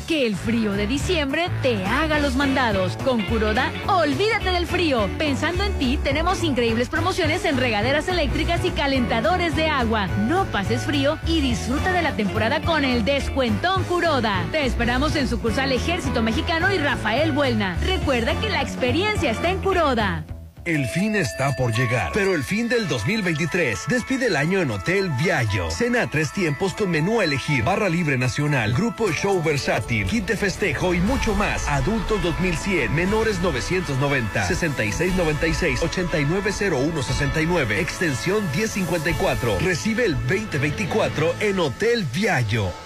[0.06, 2.96] Que el frío de diciembre te haga los mandados.
[2.98, 5.08] Con Curoda, olvídate del frío.
[5.18, 10.06] Pensando en ti, tenemos increíbles promociones en regaderas eléctricas y calentadores de agua.
[10.28, 14.44] No pases frío y disfruta de la temporada con el descuentón Curoda.
[14.52, 17.76] Te esperamos en sucursal Ejército Mexicano y Rafael Buelna.
[17.84, 20.24] Recuerda que la experiencia está en Curoda.
[20.66, 25.10] El fin está por llegar, pero el fin del 2023 despide el año en Hotel
[25.10, 25.70] Viallo.
[25.70, 30.26] Cena a tres tiempos con menú a elegir, barra libre nacional, grupo show versátil, kit
[30.26, 31.68] de festejo y mucho más.
[31.68, 39.60] Adultos 2100, menores 990, 6696, 890169, extensión 1054.
[39.60, 42.85] Recibe el 2024 en Hotel Viallo.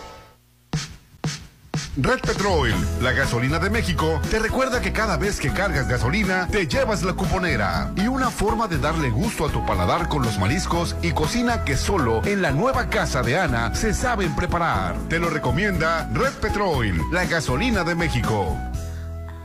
[1.96, 2.72] Red Petrol,
[3.02, 7.14] la gasolina de México, te recuerda que cada vez que cargas gasolina, te llevas la
[7.14, 7.90] cuponera.
[7.96, 11.76] Y una forma de darle gusto a tu paladar con los mariscos y cocina que
[11.76, 14.94] solo en la nueva casa de Ana se saben preparar.
[15.08, 18.56] Te lo recomienda Red Petrol, la gasolina de México.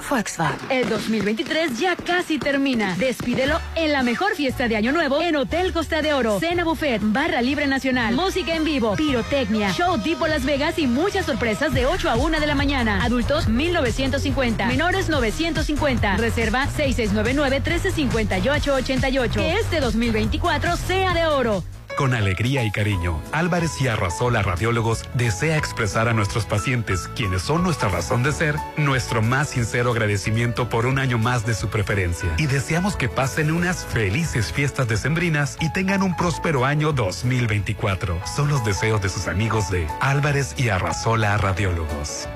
[0.10, 0.60] Volkswagen.
[0.70, 2.96] El 2023 ya casi termina.
[2.98, 6.40] Despídelo en la mejor fiesta de Año Nuevo en Hotel Costa de Oro.
[6.40, 11.26] Cena buffet, barra libre nacional, música en vivo, pirotecnia, show tipo Las Vegas y muchas
[11.26, 13.04] sorpresas de 8 a 1 de la mañana.
[13.04, 16.18] Adultos 1950, menores 950.
[16.18, 19.34] Reserva 6699-1358-88.
[19.34, 21.64] Que este 2024 sea de oro.
[21.98, 27.64] Con alegría y cariño, Álvarez y Arrasola Radiólogos desea expresar a nuestros pacientes, quienes son
[27.64, 32.36] nuestra razón de ser, nuestro más sincero agradecimiento por un año más de su preferencia.
[32.38, 38.22] Y deseamos que pasen unas felices fiestas decembrinas y tengan un próspero año 2024.
[38.36, 42.28] Son los deseos de sus amigos de Álvarez y Arrasola Radiólogos.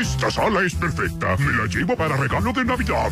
[0.00, 1.36] Esta sala es perfecta.
[1.38, 3.10] Me la llevo para regalo de Navidad.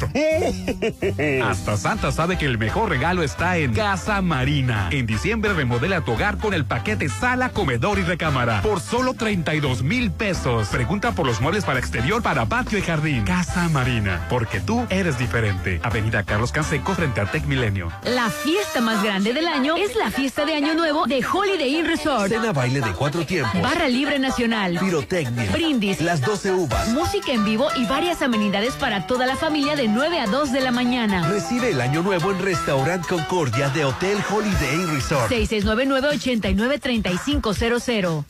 [1.42, 4.88] Hasta Santa sabe que el mejor regalo está en Casa Marina.
[4.92, 9.82] En diciembre remodela tu hogar con el paquete sala, comedor y recámara por solo 32
[9.82, 10.68] mil pesos.
[10.68, 13.24] Pregunta por los muebles para exterior, para patio y jardín.
[13.24, 15.80] Casa Marina, porque tú eres diferente.
[15.82, 17.90] Avenida Carlos Canseco frente a Tech Milenio.
[18.04, 21.86] La fiesta más grande del año es la fiesta de Año Nuevo de Holiday Inn
[21.86, 22.28] Resort.
[22.28, 23.60] Cena baile de cuatro tiempos.
[23.60, 24.78] Barra libre nacional.
[24.78, 25.50] Pirotecnia.
[25.50, 26.00] Brindis.
[26.00, 26.75] Las 12 uvas.
[26.92, 30.60] Música en vivo y varias amenidades para toda la familia de 9 a 2 de
[30.60, 31.26] la mañana.
[31.28, 35.30] Recibe el año nuevo en Restaurant Concordia de Hotel Holiday Resort.
[35.30, 38.24] 6699-893500.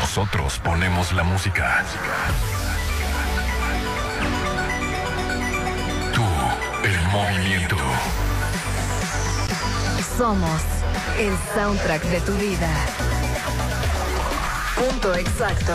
[0.00, 1.84] Nosotros ponemos la música.
[6.14, 6.22] Tú,
[6.84, 7.76] el movimiento.
[10.16, 10.62] Somos
[11.18, 12.68] el soundtrack de tu vida.
[14.76, 15.74] Punto exacto.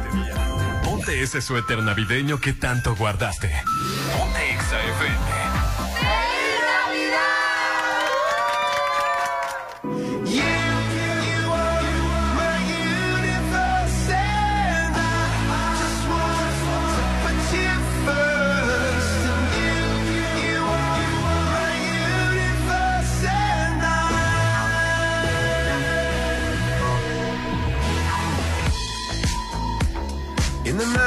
[0.85, 3.51] Ponte ese suéter navideño que tanto guardaste.
[4.17, 5.44] Ponte XFM.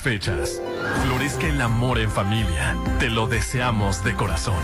[0.00, 0.60] fechas,
[1.04, 2.76] florezca el amor en familia.
[2.98, 4.62] Te lo deseamos de corazón.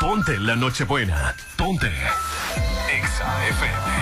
[0.00, 1.34] Ponte la Nochebuena.
[1.56, 1.86] Ponte.
[1.86, 3.94] Exa FM.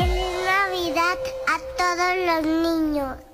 [0.00, 1.18] En Navidad
[1.48, 3.29] a todos los niños.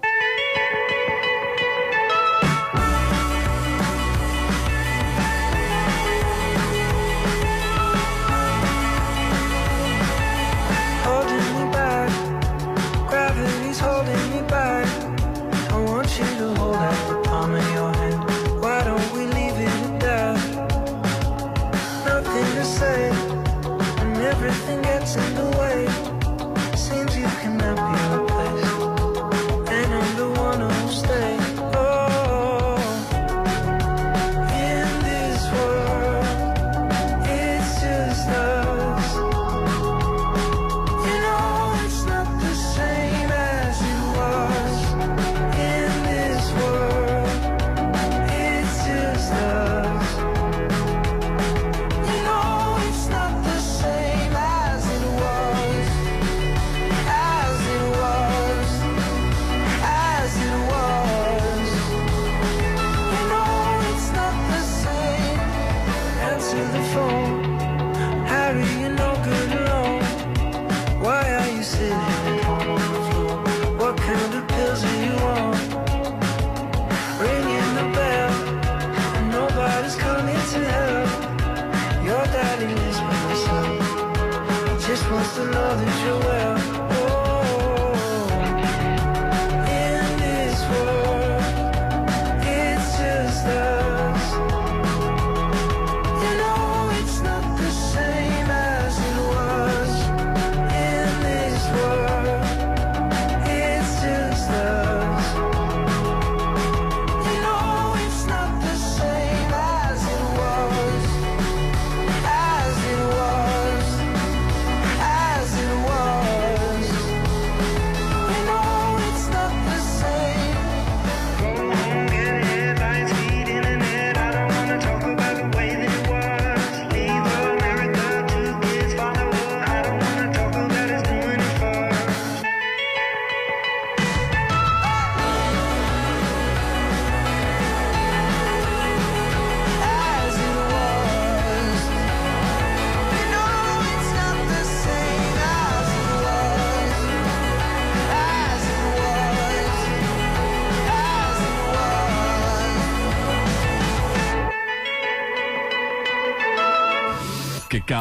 [85.26, 85.95] lost another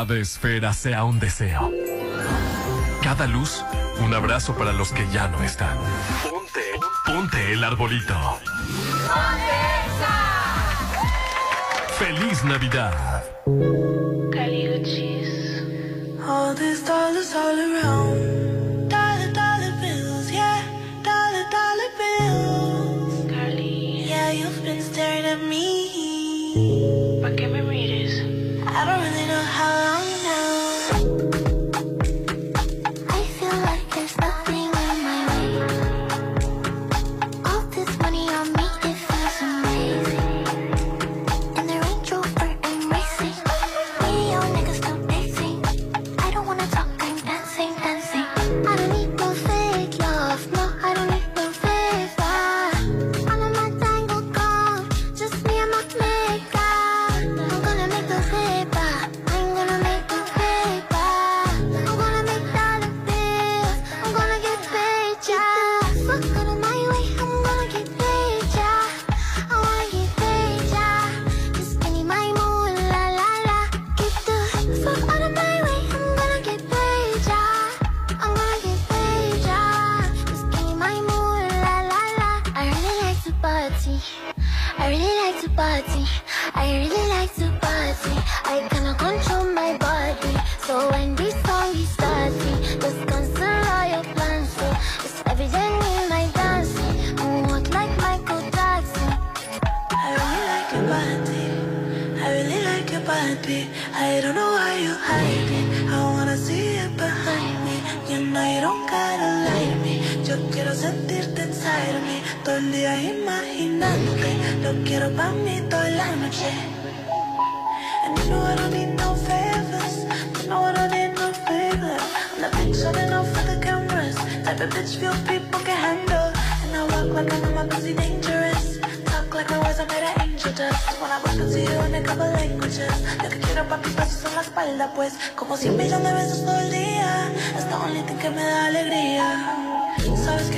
[0.07, 1.71] cada esfera sea un deseo.
[3.01, 3.65] Cada luz,
[4.01, 5.75] un abrazo para los que ya no están.
[6.29, 6.61] Ponte,
[7.07, 8.13] ponte el arbolito.
[11.97, 13.23] ¡Feliz Navidad!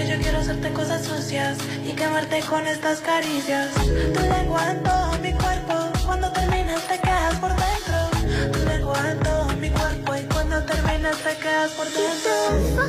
[0.07, 3.73] yo quiero hacerte cosas sucias y quemarte con estas caricias.
[3.73, 5.73] Tu lengua en mi cuerpo,
[6.05, 8.51] cuando terminas te quedas por dentro.
[8.53, 8.95] Tu lengua
[9.51, 12.87] en mi cuerpo y cuando terminas te quedas por dentro.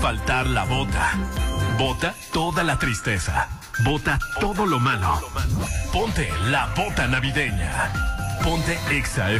[0.00, 1.12] faltar la bota.
[1.78, 3.48] Bota toda la tristeza.
[3.84, 5.20] Bota todo lo malo.
[5.92, 7.92] Ponte la bota navideña.
[8.42, 9.30] Ponte Exa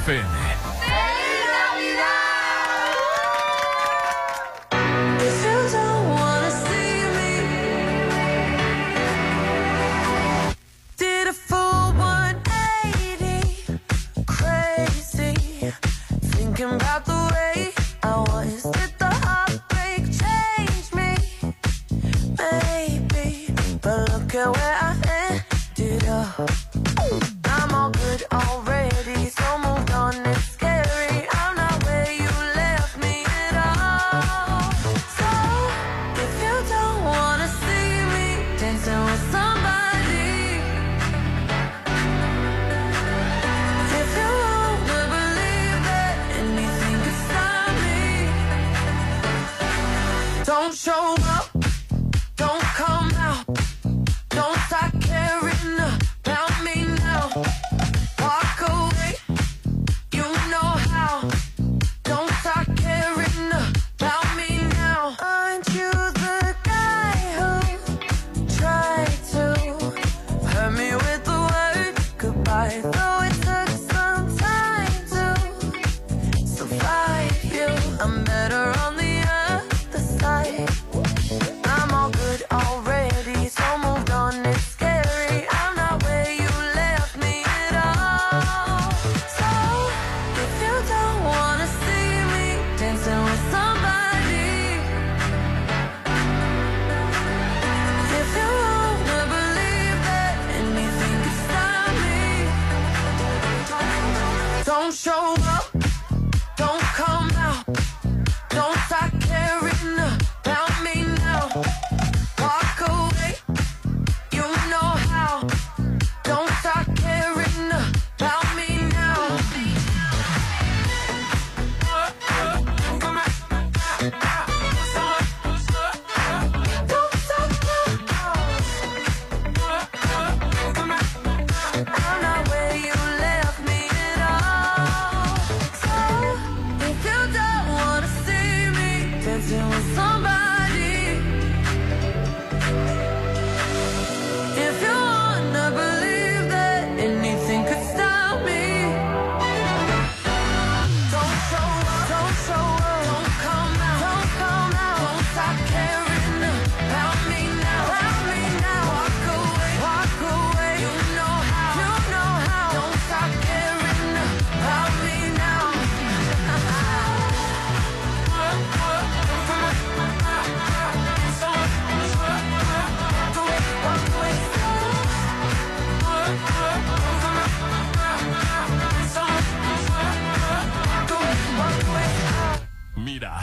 [139.50, 140.89] Still somebody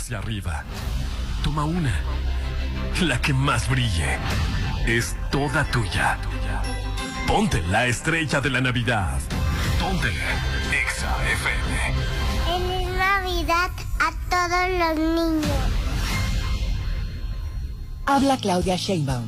[0.08, 0.64] hacia arriba.
[1.44, 1.94] Toma una.
[3.02, 4.18] La que más brille.
[4.86, 6.18] Es toda tuya.
[7.28, 9.20] Ponte la estrella de la Navidad.
[9.82, 11.76] Ponte Exa FM.
[12.46, 15.58] Feliz Navidad a todos los niños.
[18.06, 19.28] Habla Claudia Sheinbaum.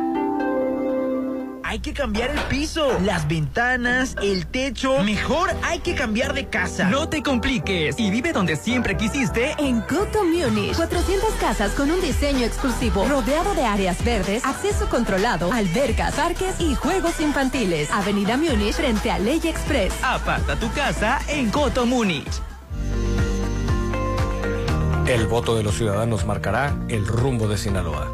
[1.71, 5.01] Hay que cambiar el piso, las ventanas, el techo.
[5.03, 6.89] Mejor hay que cambiar de casa.
[6.89, 12.01] No te compliques y vive donde siempre quisiste En Coto Munich, 400 casas con un
[12.01, 17.89] diseño exclusivo, rodeado de áreas verdes, acceso controlado, albercas, parques y juegos infantiles.
[17.89, 19.93] Avenida Munich frente a Ley Express.
[20.03, 22.41] Aparta tu casa en Coto Múnich.
[25.07, 28.13] El voto de los ciudadanos marcará el rumbo de Sinaloa.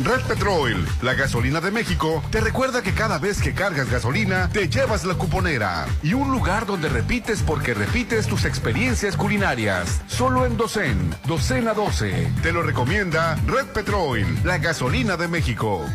[0.03, 4.69] Red Petrol, la gasolina de México, te recuerda que cada vez que cargas gasolina, te
[4.69, 10.03] llevas la cuponera y un lugar donde repites porque repites tus experiencias culinarias.
[10.09, 12.33] Solo en Docen, Docena 12.
[12.43, 15.87] Te lo recomienda Red Petrol, la gasolina de México.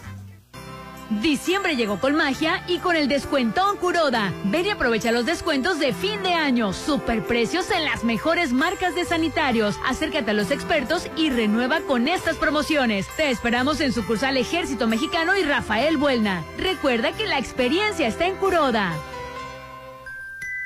[1.21, 4.33] Diciembre llegó con magia y con el descuentón Curoda.
[4.45, 6.73] Ven y aprovecha los descuentos de fin de año.
[6.73, 9.77] Superprecios en las mejores marcas de sanitarios.
[9.85, 13.07] Acércate a los expertos y renueva con estas promociones.
[13.15, 16.43] Te esperamos en sucursal Ejército Mexicano y Rafael Buelna.
[16.57, 18.93] Recuerda que la experiencia está en Curoda.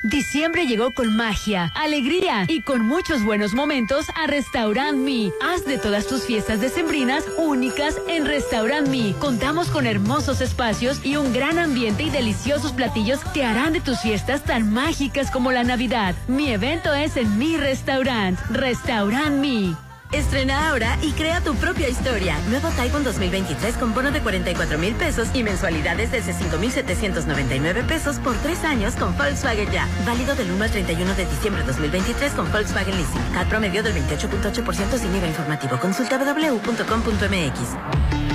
[0.03, 5.31] Diciembre llegó con magia, alegría y con muchos buenos momentos a Restaurant Me.
[5.41, 9.13] Haz de todas tus fiestas decembrinas únicas en Restaurant Me.
[9.19, 13.99] Contamos con hermosos espacios y un gran ambiente y deliciosos platillos que harán de tus
[13.99, 16.13] fiestas tan mágicas como la Navidad.
[16.27, 19.86] Mi evento es en mi restaurant, Restaurant Me.
[20.11, 22.37] Estrena ahora y crea tu propia historia.
[22.49, 28.35] Nuevo Taiwan 2023 con bono de 44 mil pesos y mensualidades de 5,799 pesos por
[28.37, 29.87] tres años con Volkswagen Ya.
[30.05, 33.33] Válido del 1 al 31 de diciembre de 2023 con Volkswagen Leasing.
[33.33, 35.77] CAT promedio del 28.8% sin IVA informativo.
[35.79, 38.26] Consulta www.com.mx.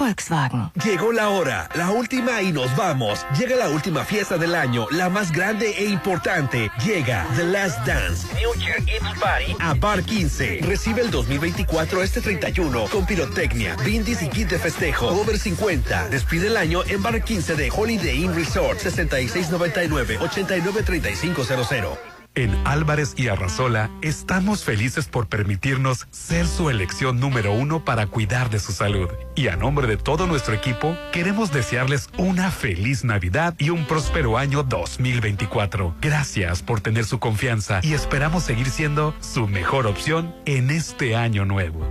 [0.00, 0.70] Volkswagen.
[0.82, 3.26] Llegó la hora, la última y nos vamos.
[3.38, 6.70] Llega la última fiesta del año, la más grande e importante.
[6.82, 10.60] Llega The Last Dance, New Year Eve Party a Bar 15.
[10.62, 15.08] Recibe el 2024 este 31 con pirotecnia, brindis y kit de festejo.
[15.08, 16.08] Over 50.
[16.08, 22.09] Despide el año en Bar 15 de Holiday Inn Resort 6699 893500.
[22.36, 28.50] En Álvarez y Arrasola estamos felices por permitirnos ser su elección número uno para cuidar
[28.50, 29.08] de su salud.
[29.34, 34.38] Y a nombre de todo nuestro equipo, queremos desearles una feliz Navidad y un próspero
[34.38, 35.96] año 2024.
[36.00, 41.44] Gracias por tener su confianza y esperamos seguir siendo su mejor opción en este año
[41.44, 41.84] nuevo.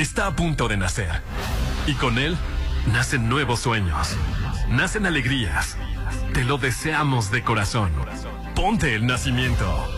[0.00, 1.22] Está a punto de nacer.
[1.86, 2.36] Y con él
[2.92, 4.16] nacen nuevos sueños.
[4.68, 5.76] Nacen alegrías.
[6.34, 7.92] Te lo deseamos de corazón.
[8.54, 9.88] Ponte el nacimiento.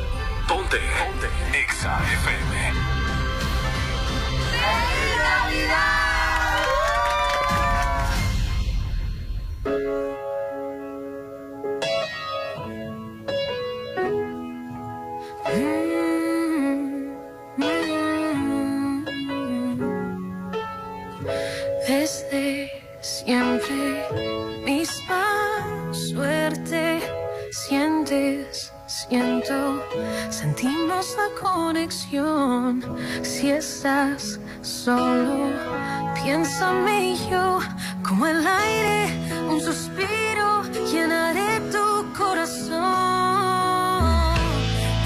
[0.46, 0.78] Ponte.
[0.78, 1.28] Ponte.
[1.58, 2.94] Exa FM.
[21.86, 22.70] Desde
[23.00, 24.04] siempre
[24.64, 25.24] misma
[25.92, 27.00] suerte
[27.54, 29.80] sientes, siento,
[30.28, 32.82] sentimos la conexión.
[33.22, 35.50] Si estás solo,
[36.16, 37.60] piénsame yo
[38.06, 39.06] como el aire,
[39.48, 42.82] un suspiro, llenaré tu corazón.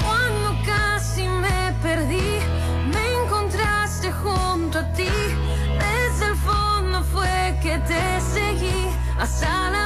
[0.03, 2.39] Cuando casi me perdí,
[2.93, 5.11] me encontraste junto a ti.
[5.85, 8.87] Desde el fondo fue que te seguí
[9.19, 9.78] hasta la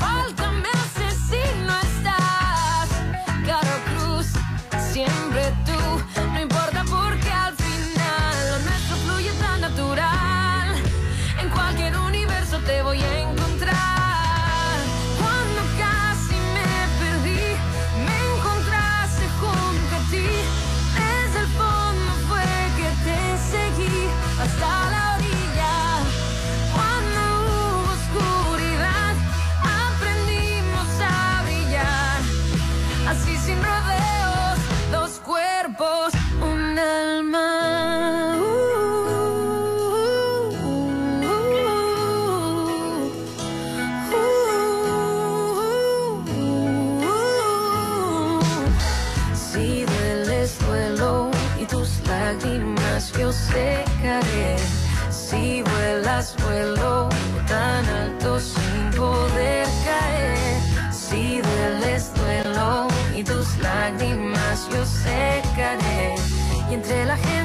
[0.00, 0.49] falta
[64.70, 66.14] yo secaré.
[66.70, 67.39] Y entre la gente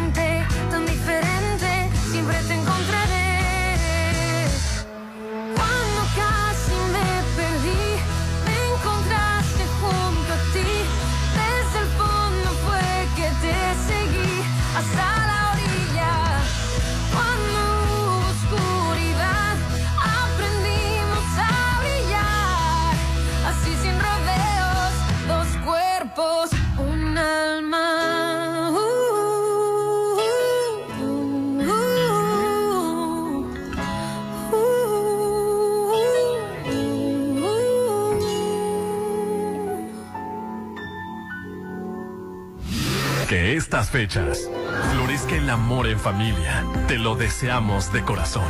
[43.90, 44.50] fechas
[44.94, 46.66] florezca el amor en familia.
[46.88, 48.48] Te lo deseamos de corazón.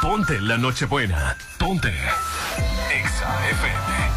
[0.00, 1.36] Ponte la Nochebuena.
[1.58, 4.07] Ponte Exa FM.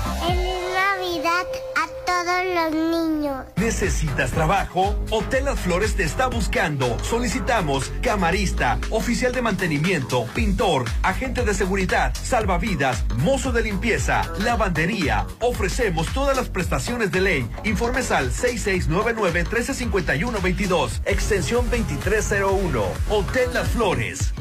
[2.41, 3.45] Los niños.
[3.55, 4.95] ¿Necesitas trabajo?
[5.11, 6.97] Hotel Las Flores te está buscando.
[7.03, 15.27] Solicitamos camarista, oficial de mantenimiento, pintor, agente de seguridad, salvavidas, mozo de limpieza, lavandería.
[15.39, 17.47] Ofrecemos todas las prestaciones de ley.
[17.63, 22.83] Informes al 6699-1351-22, extensión 2301.
[23.09, 24.33] Hotel Las Flores.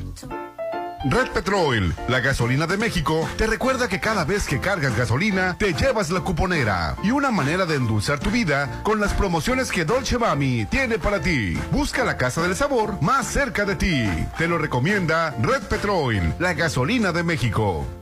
[1.04, 5.72] Red Petrol, la gasolina de México, te recuerda que cada vez que cargas gasolina, te
[5.72, 10.18] llevas la cuponera y una manera de endulzar tu vida con las promociones que Dolce
[10.18, 11.54] Mami tiene para ti.
[11.70, 14.04] Busca la casa del sabor más cerca de ti.
[14.36, 17.99] Te lo recomienda Red Petrol, la gasolina de México.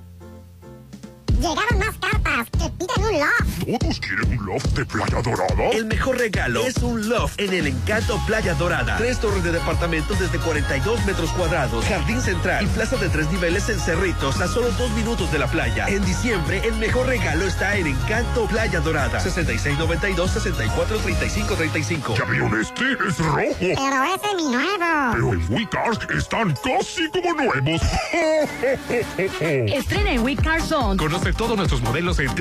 [3.09, 3.65] Un loft.
[3.79, 5.71] ¿Todos quieren un loft de Playa Dorada?
[5.73, 8.97] El mejor regalo es un loft en el Encanto Playa Dorada.
[8.97, 13.69] Tres torres de departamentos desde 42 metros cuadrados, jardín central y plaza de tres niveles
[13.69, 15.87] en Cerritos a solo dos minutos de la playa.
[15.89, 19.21] En diciembre, el mejor regalo está en Encanto Playa Dorada.
[19.23, 22.17] 6692-643535.
[22.19, 22.93] ¿Ya vieron este?
[22.93, 23.55] Es rojo.
[23.59, 25.13] Pero ese es mi nuevo.
[25.13, 27.81] Pero en WeCars están casi como nuevos.
[29.41, 30.97] Estrena en We Car Zone.
[30.97, 32.35] Conoce todos nuestros modelos en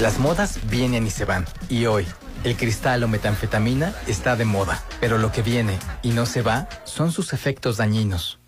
[0.00, 1.44] Las modas vienen y se van.
[1.68, 2.06] Y hoy,
[2.44, 4.82] el cristal o metanfetamina está de moda.
[5.00, 8.38] Pero lo que viene y no se va son sus efectos dañinos.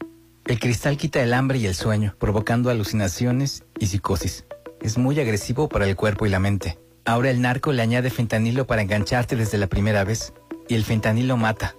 [0.47, 4.47] El cristal quita el hambre y el sueño, provocando alucinaciones y psicosis.
[4.81, 6.79] Es muy agresivo para el cuerpo y la mente.
[7.09, 10.35] Ahora el narco le añade fentanilo para engancharte desde la primera vez.
[10.68, 11.74] Y el fentanilo mata.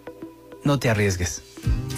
[0.63, 1.43] No te arriesgues.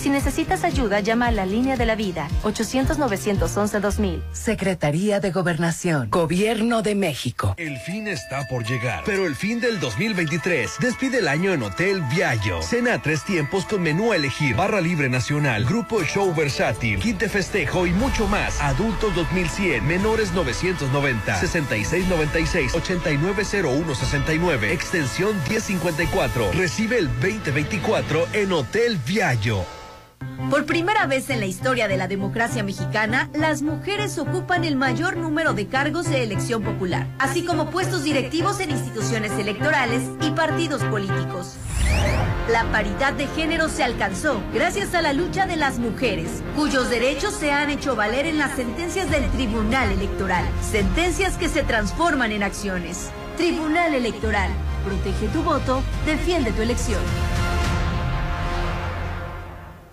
[0.02, 4.24] Si necesitas ayuda, llama a la línea de la vida 800-911-2000.
[4.32, 7.54] Secretaría de Gobernación, Gobierno de México.
[7.58, 12.02] El fin está por llegar, pero el fin del 2023 despide el año en Hotel
[12.10, 12.64] Viallo.
[12.64, 17.20] Cena a tres tiempos con menú a elegir, barra libre nacional, grupo show versátil, kit
[17.20, 18.60] de festejo y mucho más.
[18.60, 26.54] Adultos 2100, menores 990, 6696, 890169, extensión 1054.
[26.54, 29.61] Recibe el 2024 en Hotel Viallo.
[30.50, 35.16] Por primera vez en la historia de la democracia mexicana, las mujeres ocupan el mayor
[35.16, 40.84] número de cargos de elección popular, así como puestos directivos en instituciones electorales y partidos
[40.86, 41.56] políticos.
[42.50, 47.34] La paridad de género se alcanzó gracias a la lucha de las mujeres, cuyos derechos
[47.34, 52.44] se han hecho valer en las sentencias del Tribunal Electoral, sentencias que se transforman en
[52.44, 53.10] acciones.
[53.38, 54.52] Tribunal Electoral,
[54.84, 57.02] protege tu voto, defiende tu elección.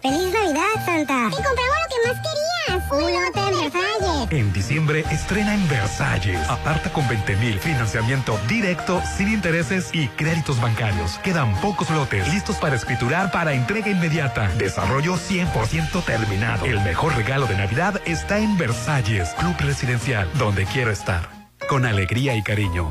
[0.02, 1.28] ¡Feliz Navidad, Santa!
[1.28, 2.92] ¡Y compramos lo que más querías!
[2.92, 4.30] ¡Un hotel Versalles!
[4.30, 6.38] En diciembre estrena en Versalles.
[6.48, 11.18] Aparta con 20 mil financiamiento directo, sin intereses y créditos bancarios.
[11.24, 14.48] Quedan pocos lotes listos para escriturar para entrega inmediata.
[14.56, 16.64] Desarrollo 100% terminado.
[16.64, 21.28] El mejor regalo de Navidad está en Versalles, Club Residencial, donde quiero estar.
[21.68, 22.86] Con alegría y cariño,